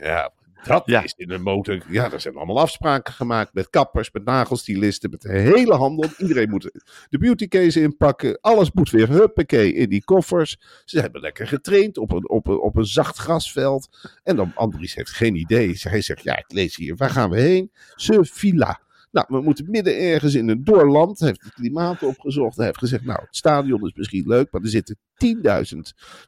[0.00, 0.32] Ja,
[0.66, 1.02] dat Ja.
[1.02, 1.82] is in de motor.
[1.88, 6.10] Ja, er zijn allemaal afspraken gemaakt met kappers, met nagelstilisten, met de hele handel.
[6.18, 6.70] Iedereen moet
[7.08, 8.38] de beautycase inpakken.
[8.40, 10.56] Alles moet weer huppakee in die koffers.
[10.84, 13.88] Ze hebben lekker getraind op een, op een, op een zacht grasveld.
[14.22, 15.76] En dan Andries heeft geen idee.
[15.78, 16.96] Hij zegt, ja, ik lees hier.
[16.96, 17.70] Waar gaan we heen?
[17.94, 18.82] Sevilla.
[19.10, 21.18] Nou, we moeten midden ergens in een doorland.
[21.18, 22.56] Hij heeft het klimaat opgezocht.
[22.56, 24.96] Hij heeft gezegd, nou, het stadion is misschien leuk, maar er zitten
[25.26, 25.42] 10.000.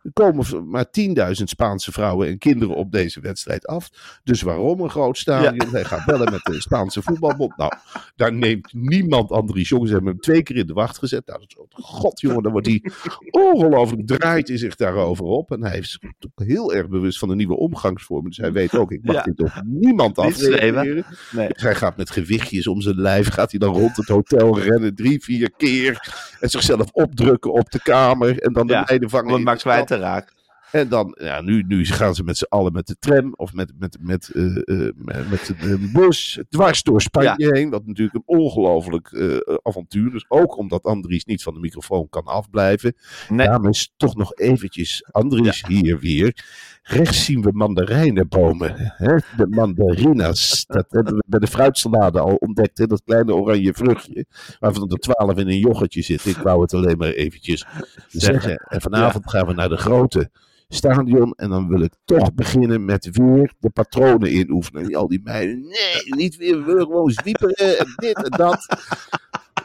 [0.03, 3.91] Er komen maar 10.000 Spaanse vrouwen en kinderen op deze wedstrijd af.
[4.25, 5.69] Dus waarom een groot stadion?
[5.71, 7.57] Hij gaat bellen met de Spaanse voetbalbond.
[7.57, 7.73] Nou,
[8.17, 9.89] daar neemt niemand Andries Jongens.
[9.91, 11.27] Ze hebben hem twee keer in de wacht gezet.
[11.27, 12.83] Nou, dat is, god jongen, dan wordt hij
[13.31, 15.51] ongelooflijk draait hij zich daarover op.
[15.51, 15.99] En hij is
[16.35, 18.29] heel erg bewust van de nieuwe omgangsvormen.
[18.29, 19.23] Dus hij weet ook, ik mag Ja.
[19.23, 21.05] dit op niemand afreageren.
[21.33, 21.49] nee.
[21.49, 24.95] Dus hij gaat met gewichtjes om zijn lijf, gaat hij dan rond het hotel rennen,
[24.95, 26.15] drie, vier keer.
[26.41, 28.39] En zichzelf opdrukken op de kamer.
[28.39, 30.36] En dan de Ja, het in maar kwijt te raken.
[30.77, 33.73] En dan, ja, nu, nu gaan ze met z'n allen met de tram of met,
[33.79, 37.71] met, met, eh, eh, met met de bus dwars door Spanje heen.
[37.71, 40.25] Wat natuurlijk een ongelooflijk eh, avontuur is.
[40.29, 42.97] Ook omdat Andries niet van de microfoon kan afblijven.
[43.29, 43.49] Nee.
[43.69, 46.45] Is toch nog eventjes Andries hier weer.
[46.83, 48.75] Rechts zien we mandarijnenbomen.
[48.77, 49.17] Hè?
[49.37, 50.65] De mandarinas.
[50.67, 52.79] Dat hebben we bij de fruitsalade al ontdekt.
[52.79, 52.87] Hè?
[52.87, 54.27] Dat kleine oranje vruchtje.
[54.59, 56.27] Waarvan er twaalf in een yoghurtje zit.
[56.27, 57.67] Ik wou het alleen maar eventjes
[58.09, 58.57] zeggen.
[58.57, 60.31] En vanavond gaan we naar de grote
[60.69, 61.33] stadion.
[61.37, 64.95] En dan wil ik toch beginnen met weer de patronen inoefenen.
[64.95, 65.61] Al die meiden.
[65.61, 66.59] Nee, niet weer.
[66.59, 68.67] We willen gewoon zwieperen en dit en dat.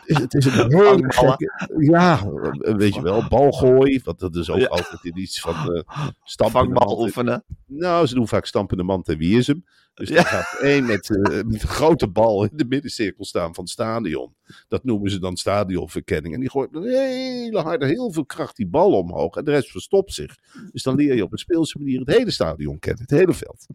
[0.01, 1.67] Het is, een gekke...
[1.77, 2.19] Ja,
[2.59, 3.27] weet je wel.
[3.27, 4.01] Balgooi.
[4.03, 4.67] Want dat is ook Ja.
[4.67, 5.85] altijd in iets van...
[6.23, 7.43] Vangbal oefenen.
[7.73, 9.63] Nou, ze doen vaak stampende man en wie is hem.
[9.93, 10.15] Dus Ja.
[10.15, 11.17] dan gaat één met, eh,
[11.51, 14.35] met een grote bal in de middencirkel staan van het stadion.
[14.67, 16.33] Dat noemen ze dan stadionverkenning.
[16.33, 19.35] En die gooit met hele harde, heel veel kracht die bal omhoog.
[19.35, 20.35] En de rest verstopt zich.
[20.71, 23.01] Dus dan leer je op een speelse manier het hele stadion kennen.
[23.01, 23.65] Het hele veld.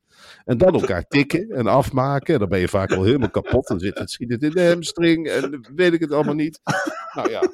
[0.44, 2.34] En dan elkaar tikken en afmaken.
[2.34, 3.66] En dan ben je vaak al helemaal kapot.
[3.66, 5.28] Dan zit het, schiet het in de hamstring.
[5.28, 6.60] En weet ik het allemaal niet.
[7.14, 7.50] Nou ja,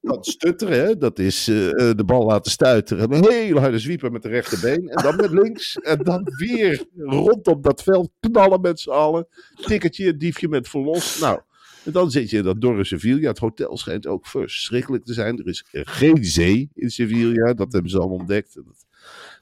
[0.00, 0.78] dan stutteren.
[0.78, 0.96] Hè?
[0.96, 3.10] Dat is eh, eh, de bal laten stuiteren.
[3.10, 4.88] En een hele harde zwieper met de rechterbeen.
[4.88, 5.76] En dan met links.
[5.82, 9.26] En dan weer rondom dat veld knallen met z'n allen.
[9.54, 11.18] Tikkertje, diefje met verlos.
[11.18, 11.40] Nou,
[11.84, 13.28] en dan zit je in dat dorre Sevilla.
[13.28, 15.38] Het hotel schijnt ook verschrikkelijk te zijn.
[15.38, 17.52] Er is geen zee in Sevilla.
[17.54, 18.54] Dat hebben ze al ontdekt.
[18.54, 18.84] Dat,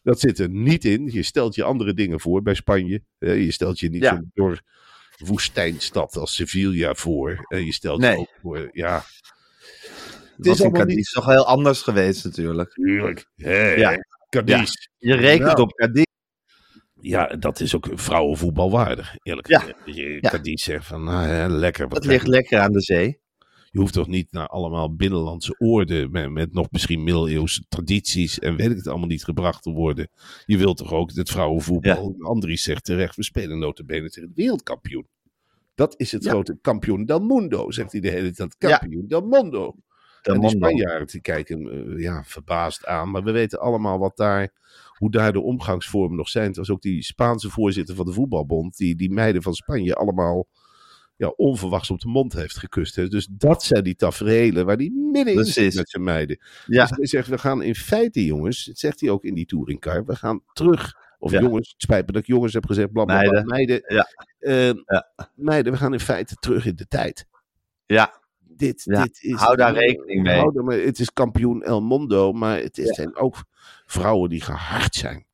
[0.02, 1.08] dat zit er niet in.
[1.12, 3.02] Je stelt je andere dingen voor bij Spanje.
[3.18, 4.14] Je stelt je niet Ja.
[4.14, 4.60] zo'n dor
[5.18, 7.44] woestijnstad als Sevilla voor.
[7.48, 8.10] En je stelt Nee.
[8.12, 9.04] je ook voor, ja,
[10.36, 12.72] Het is allemaal Cadiz niet- toch heel anders geweest natuurlijk.
[12.72, 13.26] tuurlijk.
[13.34, 14.04] Ja.
[14.28, 14.72] Cadiz.
[14.98, 15.60] Je rekent Nou.
[15.60, 16.02] op Cadiz.
[17.00, 19.58] Ja, dat is ook vrouwenvoetbalwaardig, eerlijk Ja.
[19.58, 19.78] gezegd.
[19.86, 20.30] Dat je Ja.
[20.30, 21.88] Cadiz zegt van, nou ja, lekker.
[21.88, 23.18] wat Dat ligt lekker aan de zee.
[23.70, 28.56] Je hoeft toch niet naar allemaal binnenlandse oorden met, met nog misschien middeleeuwse tradities en
[28.56, 30.08] weet ik het allemaal niet gebracht te worden.
[30.46, 32.14] Je wilt toch ook het vrouwenvoetbal.
[32.18, 35.06] Andries zegt terecht, we spelen notabene tegen het wereldkampioen.
[35.74, 36.30] Dat is het Ja.
[36.30, 38.56] grote kampioen del mundo, zegt hij de hele tijd.
[38.58, 38.76] Ja.
[38.78, 39.74] Kampioen del mundo.
[40.22, 40.50] De en die.
[40.50, 43.10] Spanjaarden die kijken eh, ja, verbaasd aan.
[43.10, 44.50] Maar we weten allemaal wat daar,
[44.96, 46.46] hoe daar de omgangsvormen nog zijn.
[46.46, 48.76] Het was ook die Spaanse voorzitter van de voetbalbond.
[48.76, 50.46] Die die meiden van Spanje allemaal
[51.16, 52.96] ja, onverwachts op de mond heeft gekust.
[52.96, 53.08] Hè.
[53.08, 56.38] Dus dat zijn die tafereelen waar die middenin zit met zijn meiden.
[56.66, 56.86] Ja.
[56.86, 60.04] Dus hij zegt, we gaan in feite jongens, dat zegt hij ook in die touringcar.
[60.04, 60.94] We gaan terug.
[61.18, 61.40] Of Ja.
[61.40, 62.92] jongens, het spijt me dat ik jongens heb gezegd.
[62.92, 63.30] Bla, bla, bla.
[63.30, 63.46] Meiden.
[63.46, 63.82] Meiden.
[63.86, 64.06] Ja.
[64.38, 65.30] Eh, Ja.
[65.34, 67.26] meiden, we gaan in feite terug in de tijd
[67.86, 68.19] Ja,
[68.60, 70.38] dit, Ja, dit is, hou daar rekening mee.
[70.38, 73.36] Hou Het is kampioen El Mondo, maar het is, zijn ook
[73.86, 75.26] vrouwen die gehard zijn.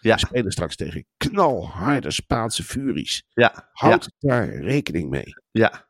[0.00, 0.14] Ja.
[0.14, 3.24] We spelen straks tegen knalharde Spaanse furies.
[3.28, 5.34] ja, Houd daar rekening mee.
[5.50, 5.86] ja.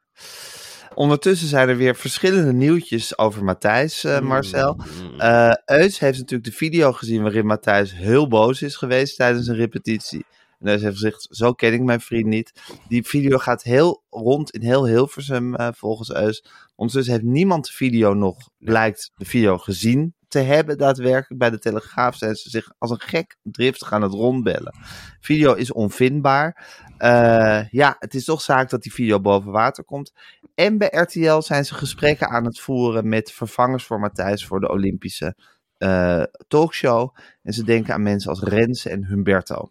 [0.95, 4.75] Ondertussen zijn er weer verschillende nieuwtjes over Matthijs, eh, Marcel.
[4.75, 5.21] Mm.
[5.21, 9.55] Eh Eus heeft natuurlijk de video gezien waarin Matthijs heel boos is geweest tijdens een
[9.57, 10.25] repetitie.
[10.59, 12.53] En Eus heeft gezegd, zo ken ik mijn vriend niet.
[12.89, 16.45] Die video gaat heel rond in heel Hilversum eh, volgens Eus.
[16.79, 21.41] Ondertussen heeft niemand de video nog, blijkt de video gezien te hebben daadwerkelijk.
[21.41, 24.75] Bij de Telegraaf zijn ze zich als een gek driftig aan het rondbellen.
[25.21, 26.67] Video is onvindbaar.
[26.99, 30.13] Eh, ja, het is toch zaak dat die video boven water komt.
[30.55, 34.69] En bij RTL zijn ze gesprekken aan het voeren met vervangers voor Matthijs voor de
[34.69, 35.37] Olympische
[35.79, 37.17] eh, talkshow.
[37.43, 39.71] En ze denken aan mensen als Renze en Humberto.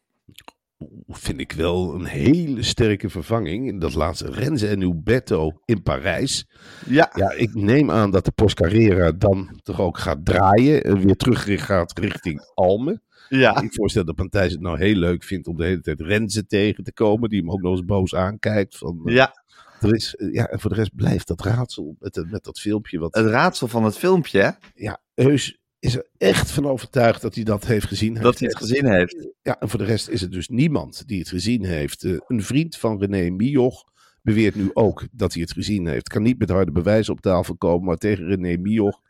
[1.07, 3.81] Vind ik wel een hele sterke vervanging.
[3.81, 6.45] Dat laatste Renze en Huberto in Parijs.
[6.85, 10.83] Ja, Ja, ik neem aan dat de Poscarrera dan toch ook gaat draaien.
[10.83, 13.01] En weer terug gaat richting Almen.
[13.29, 16.45] ja, Ik voorstel dat Matthijs het nou heel leuk vindt om de hele tijd Renze
[16.45, 17.29] tegen te komen.
[17.29, 18.77] Die hem ook nog eens boos aankijkt.
[18.77, 19.43] Van, eh, ja.
[19.81, 22.59] er is, eh, ja, en voor de rest blijft dat raadsel met, dat- met dat
[22.59, 22.99] filmpje.
[22.99, 24.49] Wat, Het raadsel van het filmpje, hè?
[24.73, 28.13] ja, Heus is er echt van overtuigd dat hij dat heeft gezien.
[28.13, 29.27] dat hij het heeft gezien heeft.
[29.41, 32.03] Ja, en voor de rest is het dus niemand die het gezien heeft.
[32.03, 33.83] Eh, een vriend van René Mioch
[34.21, 36.09] beweert nu ook dat hij het gezien heeft.
[36.09, 39.01] Kan niet met harde bewijzen op tafel komen, maar tegen René Mioch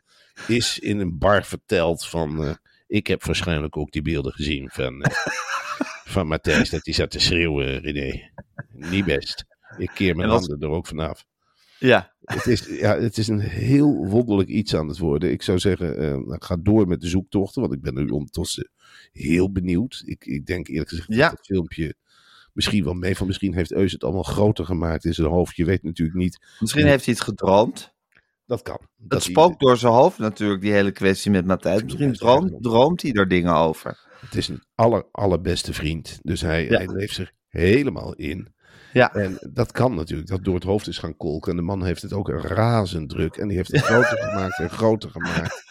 [0.46, 2.44] is in een bar verteld van...
[2.44, 2.54] eh,
[2.86, 5.16] ik heb waarschijnlijk ook die beelden gezien van, eh,
[6.14, 8.30] van Matthijs, dat hij zat te schreeuwen, René.
[8.72, 9.44] Niet best.
[9.78, 11.24] Ik keer mijn handen er ook vanaf.
[11.78, 15.30] Ja, Het is, ja, het is een heel wonderlijk iets aan het worden.
[15.30, 18.70] Ik zou zeggen, nou, ga door met de zoektochten, want ik ben nu ondertussen
[19.12, 20.02] heel benieuwd.
[20.04, 21.28] Ik, ik denk eerlijk gezegd Ja.
[21.28, 21.94] dat het filmpje
[22.52, 23.26] misschien wel mee van.
[23.26, 25.56] Misschien heeft Eus het allemaal groter gemaakt in zijn hoofd.
[25.56, 26.46] Je weet natuurlijk niet.
[26.60, 27.92] misschien heeft hij het gedroomd.
[28.46, 28.80] Dat kan.
[28.96, 31.82] Dat hij- spookt door zijn hoofd natuurlijk, die hele kwestie met Matthijs.
[31.82, 34.06] Misschien droomt, droomt hij er dingen over.
[34.20, 36.18] Het is een aller, allerbeste vriend.
[36.22, 36.76] Dus hij, Ja.
[36.76, 38.48] hij leeft zich helemaal in.
[38.92, 39.14] Ja.
[39.14, 41.50] En dat kan natuurlijk, dat door het hoofd is gaan kolken.
[41.50, 43.36] En de man heeft het ook razend druk.
[43.36, 45.66] En die heeft het groter gemaakt en groter gemaakt.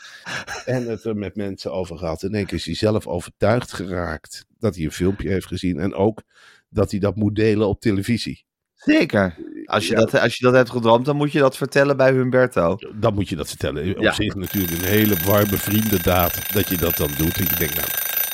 [0.66, 2.24] En het er met mensen over gehad.
[2.24, 5.80] In één keer is hij zelf overtuigd geraakt dat hij een filmpje heeft gezien.
[5.80, 6.22] En ook
[6.70, 8.46] dat hij dat moet delen op televisie.
[8.74, 9.36] Zeker.
[9.66, 10.00] Als je, Ja.
[10.00, 12.76] dat, als je dat hebt gedroomd, dan moet je dat vertellen bij Humberto.
[12.96, 13.96] Dan moet je dat vertellen.
[13.96, 14.12] Op Ja.
[14.12, 17.38] zich natuurlijk een hele warme vriendendaad dat je dat dan doet.
[17.38, 17.88] En je denkt, nou,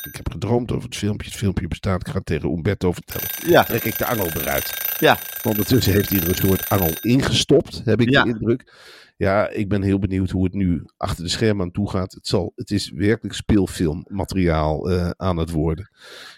[0.08, 1.30] ik heb gedroomd over het filmpje.
[1.30, 2.02] Het filmpje bestaat.
[2.02, 3.28] Ik ga het tegen Umberto vertellen.
[3.48, 4.96] Ja, Trek ik de angel eruit.
[5.00, 5.18] ja.
[5.44, 8.24] Ondertussen heeft hij er een soort angel ingestopt, heb ik Ja.
[8.24, 8.74] de indruk.
[9.18, 12.14] Ja, ik ben heel benieuwd hoe het nu achter de schermen aan toe gaat.
[12.14, 15.90] Het, zal, het is werkelijk speelfilmmateriaal eh, aan het worden.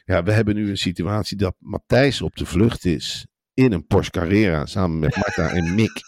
[0.06, 4.12] Ja, we hebben nu een situatie dat Matthijs op de vlucht is in een Porsche
[4.12, 6.02] Carrera samen met Marta en Mick.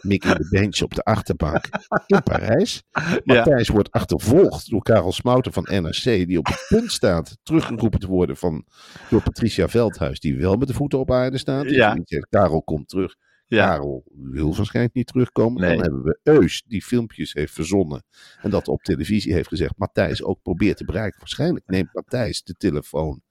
[0.00, 1.64] Mick in de bench op de achterbank
[2.06, 2.82] in Parijs.
[3.24, 8.06] Matthijs wordt achtervolgd door Karel Smouten van NRC, die op het punt staat teruggeroepen te
[8.06, 8.64] worden van,
[9.10, 11.64] door Patricia Veldhuis, die wel met de voeten op aarde staat.
[11.64, 11.96] Die Ja.
[12.04, 13.14] zegt, Karel komt terug.
[13.46, 13.66] Ja.
[13.68, 15.60] Karel wil waarschijnlijk niet terugkomen.
[15.62, 15.70] Nee.
[15.76, 18.04] Dan hebben we Eus, die filmpjes heeft verzonnen.
[18.42, 19.74] En dat op televisie heeft gezegd.
[19.76, 21.18] Matthijs ook probeert te bereiken.
[21.18, 23.22] Waarschijnlijk neemt Matthijs de telefoon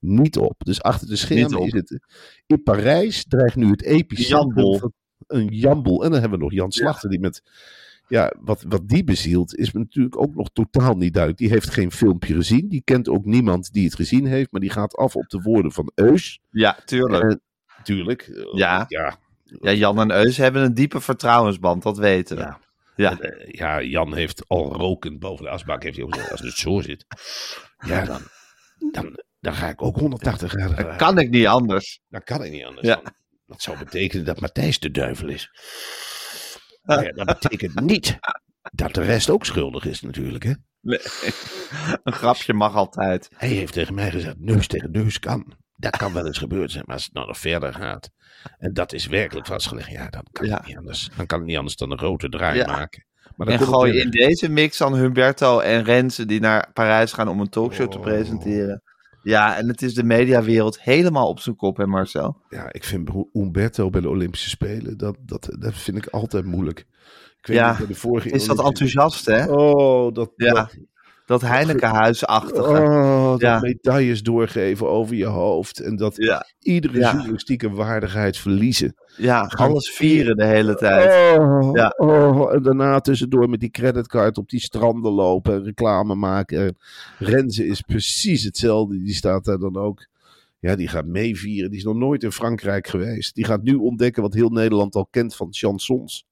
[0.00, 0.54] niet op.
[0.64, 1.98] Dus achter de schermen is het.
[2.46, 4.78] In Parijs dreigt nu het epicentrum Jambol.
[4.78, 4.92] van
[5.26, 6.04] een jambel.
[6.04, 7.42] En dan hebben we nog Jan Slachter die met.
[8.08, 11.42] Ja, wat, wat die bezielt is natuurlijk ook nog totaal niet duidelijk.
[11.42, 12.68] Die heeft geen filmpje gezien.
[12.68, 14.50] Die kent ook niemand die het gezien heeft.
[14.52, 16.40] Maar die gaat af op de woorden van Eus.
[16.50, 17.38] Ja, tuurlijk.
[17.82, 18.22] Tuurlijk.
[18.22, 18.84] eh, Ja.
[18.88, 22.42] ja, Ja, Jan en Eus hebben een diepe vertrouwensband, dat weten we.
[22.42, 22.58] Ja.
[22.96, 23.10] Ja.
[23.20, 25.82] En, eh, ja, Jan heeft al rokend boven de asbak.
[25.82, 27.06] Heeft hij ook gezegd, als het zo zit,
[27.86, 28.20] ja, dan,
[28.92, 30.76] dan, dan ga ik ook 180 graden.
[30.76, 32.00] Dat kan ik niet anders.
[32.08, 32.86] Dat kan ik niet anders.
[32.86, 32.94] Ja.
[32.94, 33.12] Dan-
[33.46, 35.50] Dat zou betekenen dat Matthijs de duivel is.
[36.82, 38.18] Maar ja, dat betekent niet
[38.72, 40.44] dat de rest ook schuldig is natuurlijk.
[40.44, 40.52] Hè?
[40.80, 40.98] Nee.
[42.02, 43.28] Een grapje mag altijd.
[43.36, 45.52] Hij heeft tegen mij gezegd, neus tegen neus kan.
[45.76, 48.10] Dat kan wel eens gebeurd zijn, maar als het nou nog verder gaat.
[48.58, 49.90] En dat is werkelijk vastgelegd.
[49.90, 50.56] Ja, dan kan, Ja.
[50.56, 51.08] Het, niet anders.
[51.16, 52.66] dan kan het niet anders dan een grote draai Ja.
[52.66, 53.06] maken.
[53.36, 57.28] Maar dan En gooi in deze mix dan Humberto en Renze die naar Parijs gaan
[57.28, 58.82] om een talkshow te presenteren.
[59.24, 62.36] Ja, en het is de mediawereld helemaal op zijn kop, hè Marcel?
[62.48, 66.78] Ja, ik vind Umberto bij de Olympische Spelen, dat, dat, dat vind ik altijd moeilijk.
[67.40, 69.52] Ik weet Ja, niet, bij de vorige Is dat Olympische- enthousiast, hè?
[69.52, 70.76] Oh, dat, Ja, dat,
[71.26, 72.62] Dat Heinekenhuisachtige.
[72.80, 73.60] oh, dat Ja.
[73.60, 75.80] medailles doorgeven over je hoofd.
[75.80, 77.12] En dat Ja, iedere Ja.
[77.14, 78.94] journalistieke waardigheid verliezen.
[79.16, 81.38] ja, alles vieren de hele tijd.
[81.38, 81.94] Oh, Ja.
[81.96, 86.58] oh, en daarna tussendoor met die creditcard op die stranden lopen en reclame maken.
[86.66, 86.76] En
[87.18, 89.02] Renze is precies hetzelfde.
[89.02, 90.06] Die staat daar dan ook.
[90.60, 91.70] Ja, die gaat meevieren.
[91.70, 93.34] Die is nog nooit in Frankrijk geweest.
[93.34, 96.24] Die gaat nu ontdekken wat heel Nederland al kent van chansons.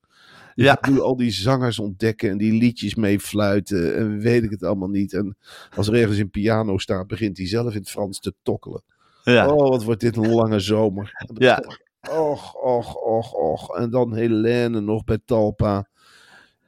[0.54, 0.78] Die Ja.
[0.88, 5.12] nu al die zangers ontdekken en die liedjes meefluiten en weet ik het allemaal niet.
[5.12, 5.36] En
[5.76, 8.82] als er ergens een piano staat, begint hij zelf in het Frans te tokkelen.
[9.24, 11.12] Ja, Oh, wat wordt dit een lange zomer.
[11.34, 11.62] Ja.
[12.10, 13.76] Och, och, och, och.
[13.78, 15.88] En dan Helene nog bij Talpa.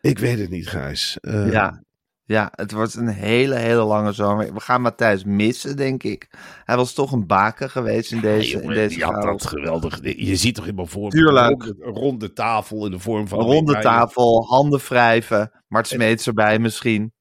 [0.01, 1.19] Ik weet het niet, Gijs.
[1.21, 1.84] Eh, ja.
[2.27, 4.55] Ja, het wordt een hele, hele lange zomer.
[4.55, 6.29] We gaan Matthijs missen, denk ik.
[6.65, 9.43] Hij was toch een baken geweest in deze, jongen, in deze die had chaos.
[9.43, 9.99] dat geweldig.
[10.03, 11.63] Je ziet toch helemaal voor Tuurlijk.
[11.63, 15.51] Een ronde tafel in de vorm van Een ronde tafel, handen wrijven.
[15.69, 17.13] Mart Smeets erbij misschien.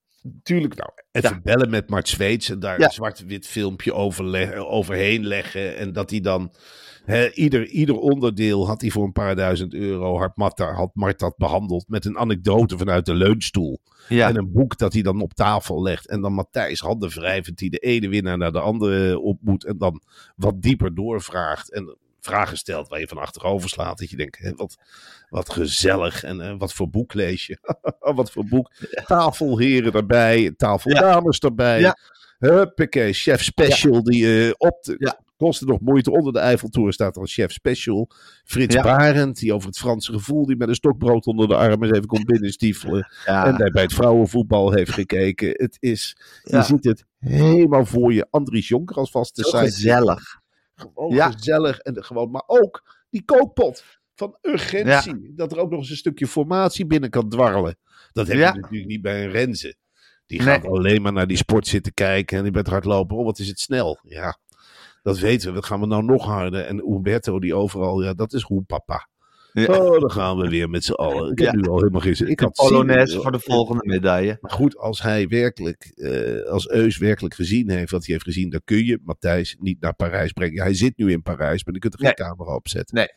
[0.43, 2.85] Tuurlijk, nou, even bellen met Mart Zweets en daar Ja.
[2.85, 3.93] een zwart-wit filmpje
[4.67, 5.77] overheen leggen.
[5.77, 6.53] En dat hij dan,
[7.33, 11.37] ieder, ieder onderdeel had hij voor een paar duizend euro, had Mart, had Mart dat
[11.37, 13.79] behandeld met een anekdote vanuit de leunstoel.
[14.07, 16.07] Ja, En een boek dat hij dan op tafel legt.
[16.09, 19.65] En dan Matthijs handen wrijvend die de ene winnaar naar de andere ontmoet.
[19.65, 20.01] En dan
[20.35, 21.73] wat dieper doorvraagt.
[21.73, 23.97] En vragen stelt waar je van achterover slaat.
[23.97, 24.75] Dat je denkt, hè, wat,
[25.29, 26.23] wat gezellig.
[26.23, 27.57] En eh, wat voor boek lees je?
[28.15, 28.71] wat voor boek.
[29.05, 30.53] Tafelheren erbij.
[30.57, 31.79] Tafeldames erbij.
[31.79, 31.97] Ja.
[32.39, 34.95] Huppakee, chef special die eh, op de...
[34.97, 35.21] Ja.
[35.37, 36.11] Kostte nog moeite.
[36.11, 38.09] Onder de Eiffeltoren staat dan chef special.
[38.43, 38.81] Frits Ja.
[38.81, 42.07] Barend, die over het Franse gevoel, die met een stokbrood onder de arm eens even
[42.07, 43.07] komt binnenstiefelen.
[43.25, 45.49] En hij bij het vrouwenvoetbal heeft gekeken.
[45.49, 48.27] Het is, je ziet het helemaal voor je.
[48.29, 49.57] Andries Jonker als vaste site.
[49.57, 50.41] gezellig.
[50.93, 51.31] Gewoon Ja.
[51.31, 51.79] gezellig.
[51.79, 53.83] En gewoon, maar ook die kookpot
[54.15, 55.33] van urgentie.
[55.35, 57.77] Dat er ook nog eens een stukje formatie binnen kan dwarrelen.
[58.11, 59.75] Dat heb je natuurlijk niet bij een Renze.
[60.25, 60.47] Die Nee.
[60.47, 62.37] gaat alleen maar naar die sport zitten kijken.
[62.37, 63.17] En die bent hardlopen.
[63.17, 63.99] Oh, wat is het snel.
[64.03, 64.37] Ja,
[65.03, 65.53] dat weten we.
[65.53, 66.65] Dat gaan we nou nog harder.
[66.65, 69.07] En Umberto die overal, ja, dat is hoe papa.
[69.53, 69.65] Ja.
[69.79, 71.31] Oh, dan gaan we weer met z'n allen.
[71.31, 71.59] Ik heb Ja.
[71.61, 72.27] nu al helemaal geen zin.
[72.27, 74.37] Ik had Polonaise voor de volgende medaille.
[74.41, 78.49] maar goed, als hij werkelijk, eh, als Eus werkelijk gezien heeft wat hij heeft gezien,
[78.49, 80.53] dan kun je Matthijs niet naar Parijs brengen.
[80.55, 82.27] Ja, hij zit nu in Parijs, maar je kunt er geen Nee.
[82.27, 82.95] camera op zetten.
[82.95, 83.07] Nee.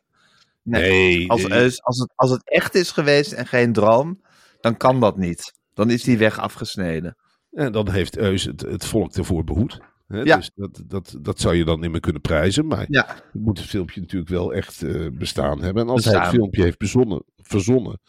[0.63, 0.91] Nee.
[0.91, 1.49] Nee, Als.
[1.49, 4.21] Eus- als, het, als het echt is geweest en geen droom,
[4.61, 5.53] dan kan dat niet.
[5.75, 7.17] Dan is die weg afgesneden.
[7.51, 9.81] En dan heeft Eus het, het volk ervoor behoed.
[10.07, 10.21] Hè?
[10.23, 10.37] Ja.
[10.37, 12.67] Dus dat, dat, dat zou je dan niet meer kunnen prijzen.
[12.67, 15.83] Maar Ja, het moet het filmpje natuurlijk wel echt eh, bestaan hebben.
[15.83, 18.01] En als hij het filmpje heeft bezonnen, verzonnen,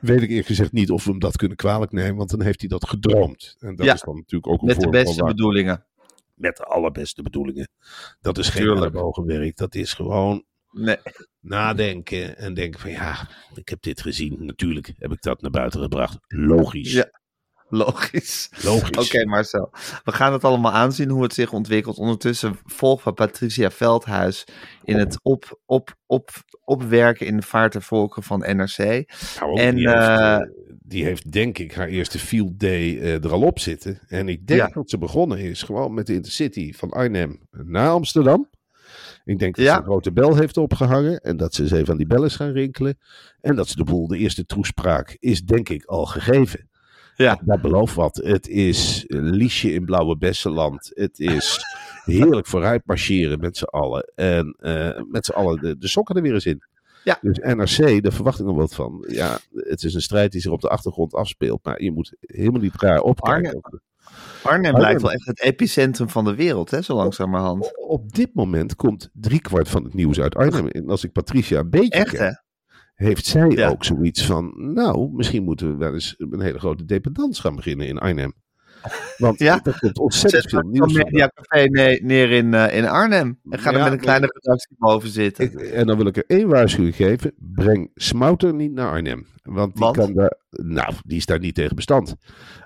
[0.00, 2.60] weet ik eerlijk gezegd niet of we hem dat kunnen kwalijk nemen, want dan heeft
[2.60, 3.56] hij dat gedroomd.
[3.58, 3.94] En dat Ja.
[3.94, 5.84] is dan natuurlijk ook een Met de beste waar- bedoelingen.
[6.34, 7.68] met de allerbeste bedoelingen.
[8.20, 8.80] Dat is geen Tuurlijk.
[8.94, 9.56] ellebogenwerk.
[9.56, 10.96] Dat is gewoon Nee.
[11.40, 14.36] nadenken en denken van ja, ik heb dit gezien.
[14.44, 16.18] Natuurlijk heb ik dat naar buiten gebracht.
[16.28, 16.92] Logisch.
[16.92, 17.22] Ja.
[17.76, 18.48] Logisch.
[18.62, 18.98] Logisch.
[19.14, 19.70] Oké, Marcel.
[20.04, 21.98] We gaan het allemaal aanzien hoe het zich ontwikkelt.
[21.98, 24.44] Ondertussen volgen we Patricia Veldhuis
[24.84, 26.30] in het op, op, op,
[26.64, 28.78] opwerken in de vaart en volken van NRC.
[29.40, 30.40] Nou, En, die, heeft, eh, eh,
[30.82, 33.98] die heeft denk ik haar eerste field day eh, er al op zitten.
[34.08, 34.68] En ik denk Ja.
[34.74, 38.48] dat ze begonnen is gewoon met de Intercity van Arnhem naar Amsterdam.
[39.24, 39.72] Ik denk dat Ja.
[39.72, 42.36] ze een grote bel heeft opgehangen en dat ze eens even aan die bellen is
[42.36, 42.98] gaan rinkelen.
[43.40, 46.68] En dat ze de boel, de eerste toespraak is denk ik al gegeven.
[47.16, 47.40] Ja.
[47.44, 48.16] Dat belooft wat.
[48.16, 50.90] Het is liesje in Blauwe Bessenland.
[50.94, 51.58] Het is
[52.04, 54.12] heerlijk vooruit marcheren met z'n allen.
[54.14, 56.62] En eh, met z'n allen de, de sokken er weer eens in.
[57.04, 57.18] Ja.
[57.20, 59.04] Dus NRC, daar verwacht ik nog wat van.
[59.08, 61.64] Ja, het is een strijd die zich op de achtergrond afspeelt.
[61.64, 63.82] Maar je moet helemaal niet raar opkijken.
[64.42, 67.78] Arnhem lijkt wel echt het epicentrum van de wereld, hè, zo langzamerhand.
[67.88, 70.68] Op dit moment komt driekwart van het nieuws uit Arnhem.
[70.68, 72.32] En als ik Patricia een beetje Echt, ken, hè?
[72.94, 73.68] Heeft zij Ja.
[73.68, 74.72] ook zoiets van...
[74.74, 78.32] Nou, misschien moeten we wel eens een hele grote dependance gaan beginnen in Arnhem.
[79.16, 79.60] Want Ja.
[79.64, 81.02] er komt ontzettend Zet veel nieuws van.
[81.04, 83.38] mediacafé ne- neer in, eh, in Arnhem.
[83.50, 85.44] En ga er met een kleine redactie boven zitten.
[85.44, 87.32] Ik- en dan wil ik er één waarschuwing geven.
[87.38, 89.26] Breng Smouter niet naar Arnhem.
[89.42, 89.96] Want die, Want?
[89.96, 92.14] kan daar, nou, die is daar niet tegen bestand.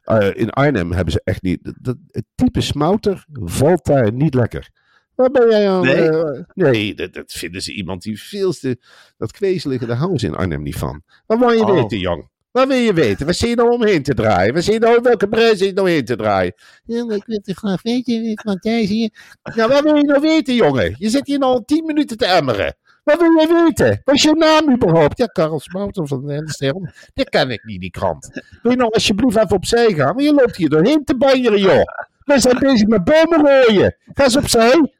[0.03, 1.73] Eh, in Arnhem hebben ze echt niet...
[1.81, 4.71] Dat, het type Smouter valt daar niet lekker.
[5.19, 5.83] Waar ben jij aan?
[5.85, 6.09] Nee?
[6.09, 8.79] eh, nee, dat, dat vinden ze iemand die veel te...
[9.17, 11.03] Dat kwezelige, ze in Arnhem niet van.
[11.27, 11.75] Wat wil je Oh.
[11.75, 12.29] weten, jong?
[12.51, 13.25] Wat wil je weten?
[13.25, 14.53] Waar zie je nou omheen te draaien?
[14.53, 16.55] Waar zie je nou, welke zie je nou heen te draaien?
[16.85, 19.11] Ja, maar ik wil toch graag weten, Matthijs hier.
[19.55, 20.95] Nou, wat wil je nou weten, jongen?
[20.99, 22.77] Je zit hier nou al tien minuten te emmeren.
[23.05, 24.01] Wat wil jij weten?
[24.05, 25.19] Wat is je naam überhaupt?
[25.19, 26.93] Ja, Karel Smouter van de Enstern.
[27.15, 28.31] Dat ken ik niet, die krant.
[28.63, 30.15] Wil je nou alsjeblieft even opzij gaan?
[30.15, 31.83] Maar je loopt hier doorheen te banjeren, joh.
[32.29, 33.97] We zijn bezig met bomen rooien.
[34.15, 34.93] Ga eens opzij.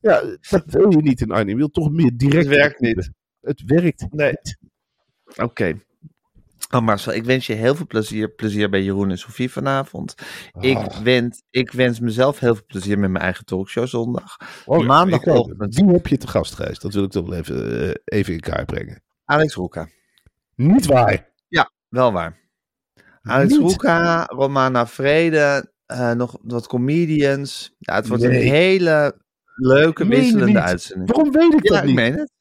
[0.00, 1.48] Ja, dat wil je niet in Arnhem.
[1.48, 2.46] Je wil toch meer direct...
[2.46, 3.10] Het werkt niet.
[3.40, 4.28] Het werkt Nee.
[4.30, 4.58] niet.
[5.36, 5.80] Oké.
[6.70, 10.14] Oh Marcel, ik wens je heel veel plezier, plezier bij Jeroen en Sofie vanavond.
[10.60, 10.96] Ik, Ah.
[10.98, 14.36] wens, ik wens mezelf heel veel plezier met mijn eigen talkshow zondag.
[14.64, 15.74] Oh, ja, Maandagochtend.
[15.74, 16.78] Wie heb je te gast, Gijs?
[16.78, 19.02] Dat wil ik toch wel even, eh, even in kaart brengen.
[19.24, 19.88] Alex Roeka.
[20.54, 21.26] Niet waar.
[21.88, 22.40] Wel waar.
[23.22, 23.56] Alex?
[23.56, 27.74] Roeka, Romana Vrede, eh, nog wat comedians.
[27.78, 28.40] Ja, het wordt Nee.
[28.40, 29.20] een hele
[29.54, 31.10] leuke, Meen wisselende uitzending.
[31.10, 31.94] Waarom weet ik Ja, dat ik niet?
[31.94, 32.32] meen het.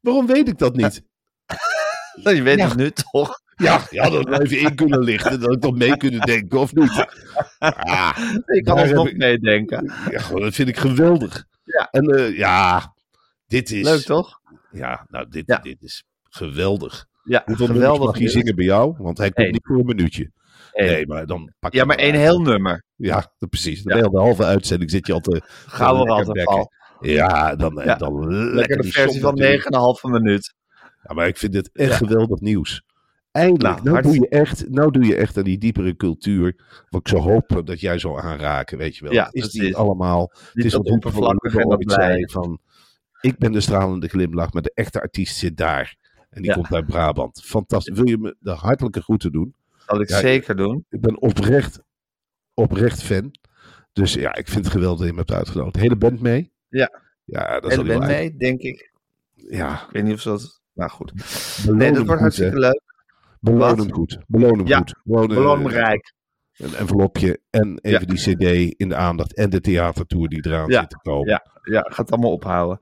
[0.00, 1.02] Waarom weet ik dat niet?
[2.36, 2.68] Je weet Ja.
[2.68, 3.40] het nu toch?
[3.56, 5.40] Ja, je had er wel even in kunnen lichten.
[5.40, 7.06] Dat ik toch mee kunnen denken, of niet?
[7.58, 9.92] Ah, Ik kan alsnog ik- meedenken.
[10.10, 11.44] ja, dat vind ik geweldig.
[11.64, 11.88] Ja.
[11.90, 12.94] En eh, ja,
[13.46, 13.82] dit is...
[13.84, 14.40] Leuk toch?
[14.70, 15.58] Ja, nou, dit, Ja.
[15.58, 17.06] dit is geweldig.
[17.22, 18.04] Ja, Hoeveel geweldig.
[18.06, 18.94] mag hij zingen bij jou?
[18.98, 20.30] Want hij komt niet voor een minuutje.
[20.72, 22.84] Nee, maar dan pak je Ja, maar één heel nummer.
[22.96, 23.82] Ja, dat- precies.
[23.82, 23.96] De Ja.
[23.96, 25.30] hele halve uitzending zit je al te...
[25.30, 26.24] Lekker rattenval.
[26.32, 26.68] bekken.
[27.12, 27.94] Ja, dan, Ja.
[27.94, 29.70] dan Lekker lekker de die versie van natuurlijk.
[29.70, 30.54] 9,5 minuut.
[31.02, 31.96] Ja, maar ik vind dit echt Ja.
[31.96, 32.84] geweldig nieuws.
[33.30, 36.56] Eindelijk, Nou, nou, doe je echt, nou doe je echt aan die diepere cultuur.
[36.88, 39.12] Wat ik zo hoop dat jij zou aanraken, weet je wel.
[39.12, 39.74] Ja, is precies.
[39.74, 40.32] allemaal.
[40.52, 42.60] Het is dat wat oppervlakkig en dat zei van...
[43.20, 45.96] Ik ben de stralende glimlach, maar de echte artiest zit daar.
[46.30, 46.54] En die Ja.
[46.56, 47.42] komt uit Brabant.
[47.44, 47.94] Fantastisch.
[47.96, 49.54] Wil je me de hartelijke groeten doen?
[49.86, 50.84] zal ik Ja, zeker doen.
[50.90, 51.82] Ik ben oprecht,
[52.56, 53.30] oprecht fan.
[53.92, 55.74] Dus ja, ik vind het geweldig dat je me hebt uitgenodigd.
[55.74, 56.52] De hele band mee?
[56.68, 57.00] Ja.
[57.24, 58.92] Ja, dat ben wel mee, denk ik.
[59.34, 60.60] Ja, Ik weet niet of ze dat...
[60.72, 61.12] Nou goed.
[61.64, 62.82] beloon Nee, dat wordt goed, hartstikke leuk.
[63.40, 63.78] Beloon Wat?
[63.78, 64.18] hem goed.
[64.26, 64.94] Beloon hem Ja, goed.
[65.06, 66.12] Eh, Beloon me rijk.
[66.56, 68.06] Een envelopje en even Ja.
[68.14, 68.34] die
[68.70, 71.28] cd in de aandacht en de theatertour die eraan Ja, zit te komen.
[71.28, 72.78] Ja, ja, gaat allemaal ophouden.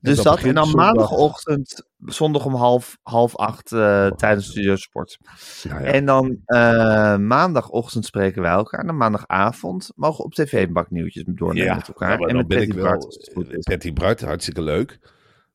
[0.00, 0.84] Dus dat en dan zondag.
[0.84, 5.18] maandagochtend, zondag om half, half acht eh, tijdens Studio Sport.
[5.62, 8.80] Ja, En dan eh, maandagochtend spreken wij elkaar.
[8.80, 12.18] En dan maandagavond mogen we op tv een bak nieuwtjes doornemen met elkaar.
[12.18, 13.64] nou, en dan met ben ik Patty wel Bart.
[13.64, 14.98] Patty Bart, hartstikke leuk.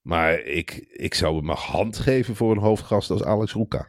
[0.01, 3.87] Maar ik, ik zou hem mijn hand geven voor een hoofdgast als Alex Roeka.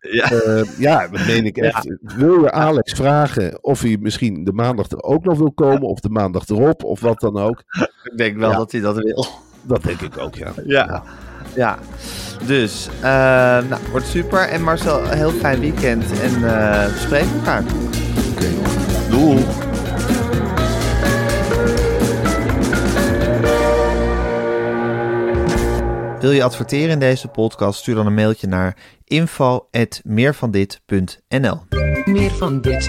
[0.00, 0.30] Ja.
[0.30, 1.94] Eh, ja, dat meen ik echt.
[2.00, 6.00] Wil je Alex vragen of hij misschien de maandag er ook nog wil komen, of
[6.00, 7.62] de maandag erop, of wat dan ook?
[8.04, 8.56] Ik denk wel Ja.
[8.56, 9.26] dat hij dat wil.
[9.62, 10.52] Dat denk ik ook, ja.
[10.64, 11.02] Ja.
[11.54, 11.78] ja.
[12.46, 13.02] Dus, eh,
[13.68, 14.48] nou, wordt super.
[14.48, 16.04] En Marcel, een heel fijn weekend.
[16.20, 17.62] En eh we spreken elkaar.
[18.32, 18.46] Oké.
[19.10, 19.44] Doei.
[26.20, 27.78] Wil je adverteren in deze podcast?
[27.78, 28.76] Stuur dan een mailtje naar
[29.10, 31.58] info.meervandit.nl
[32.04, 32.88] Meer van dit.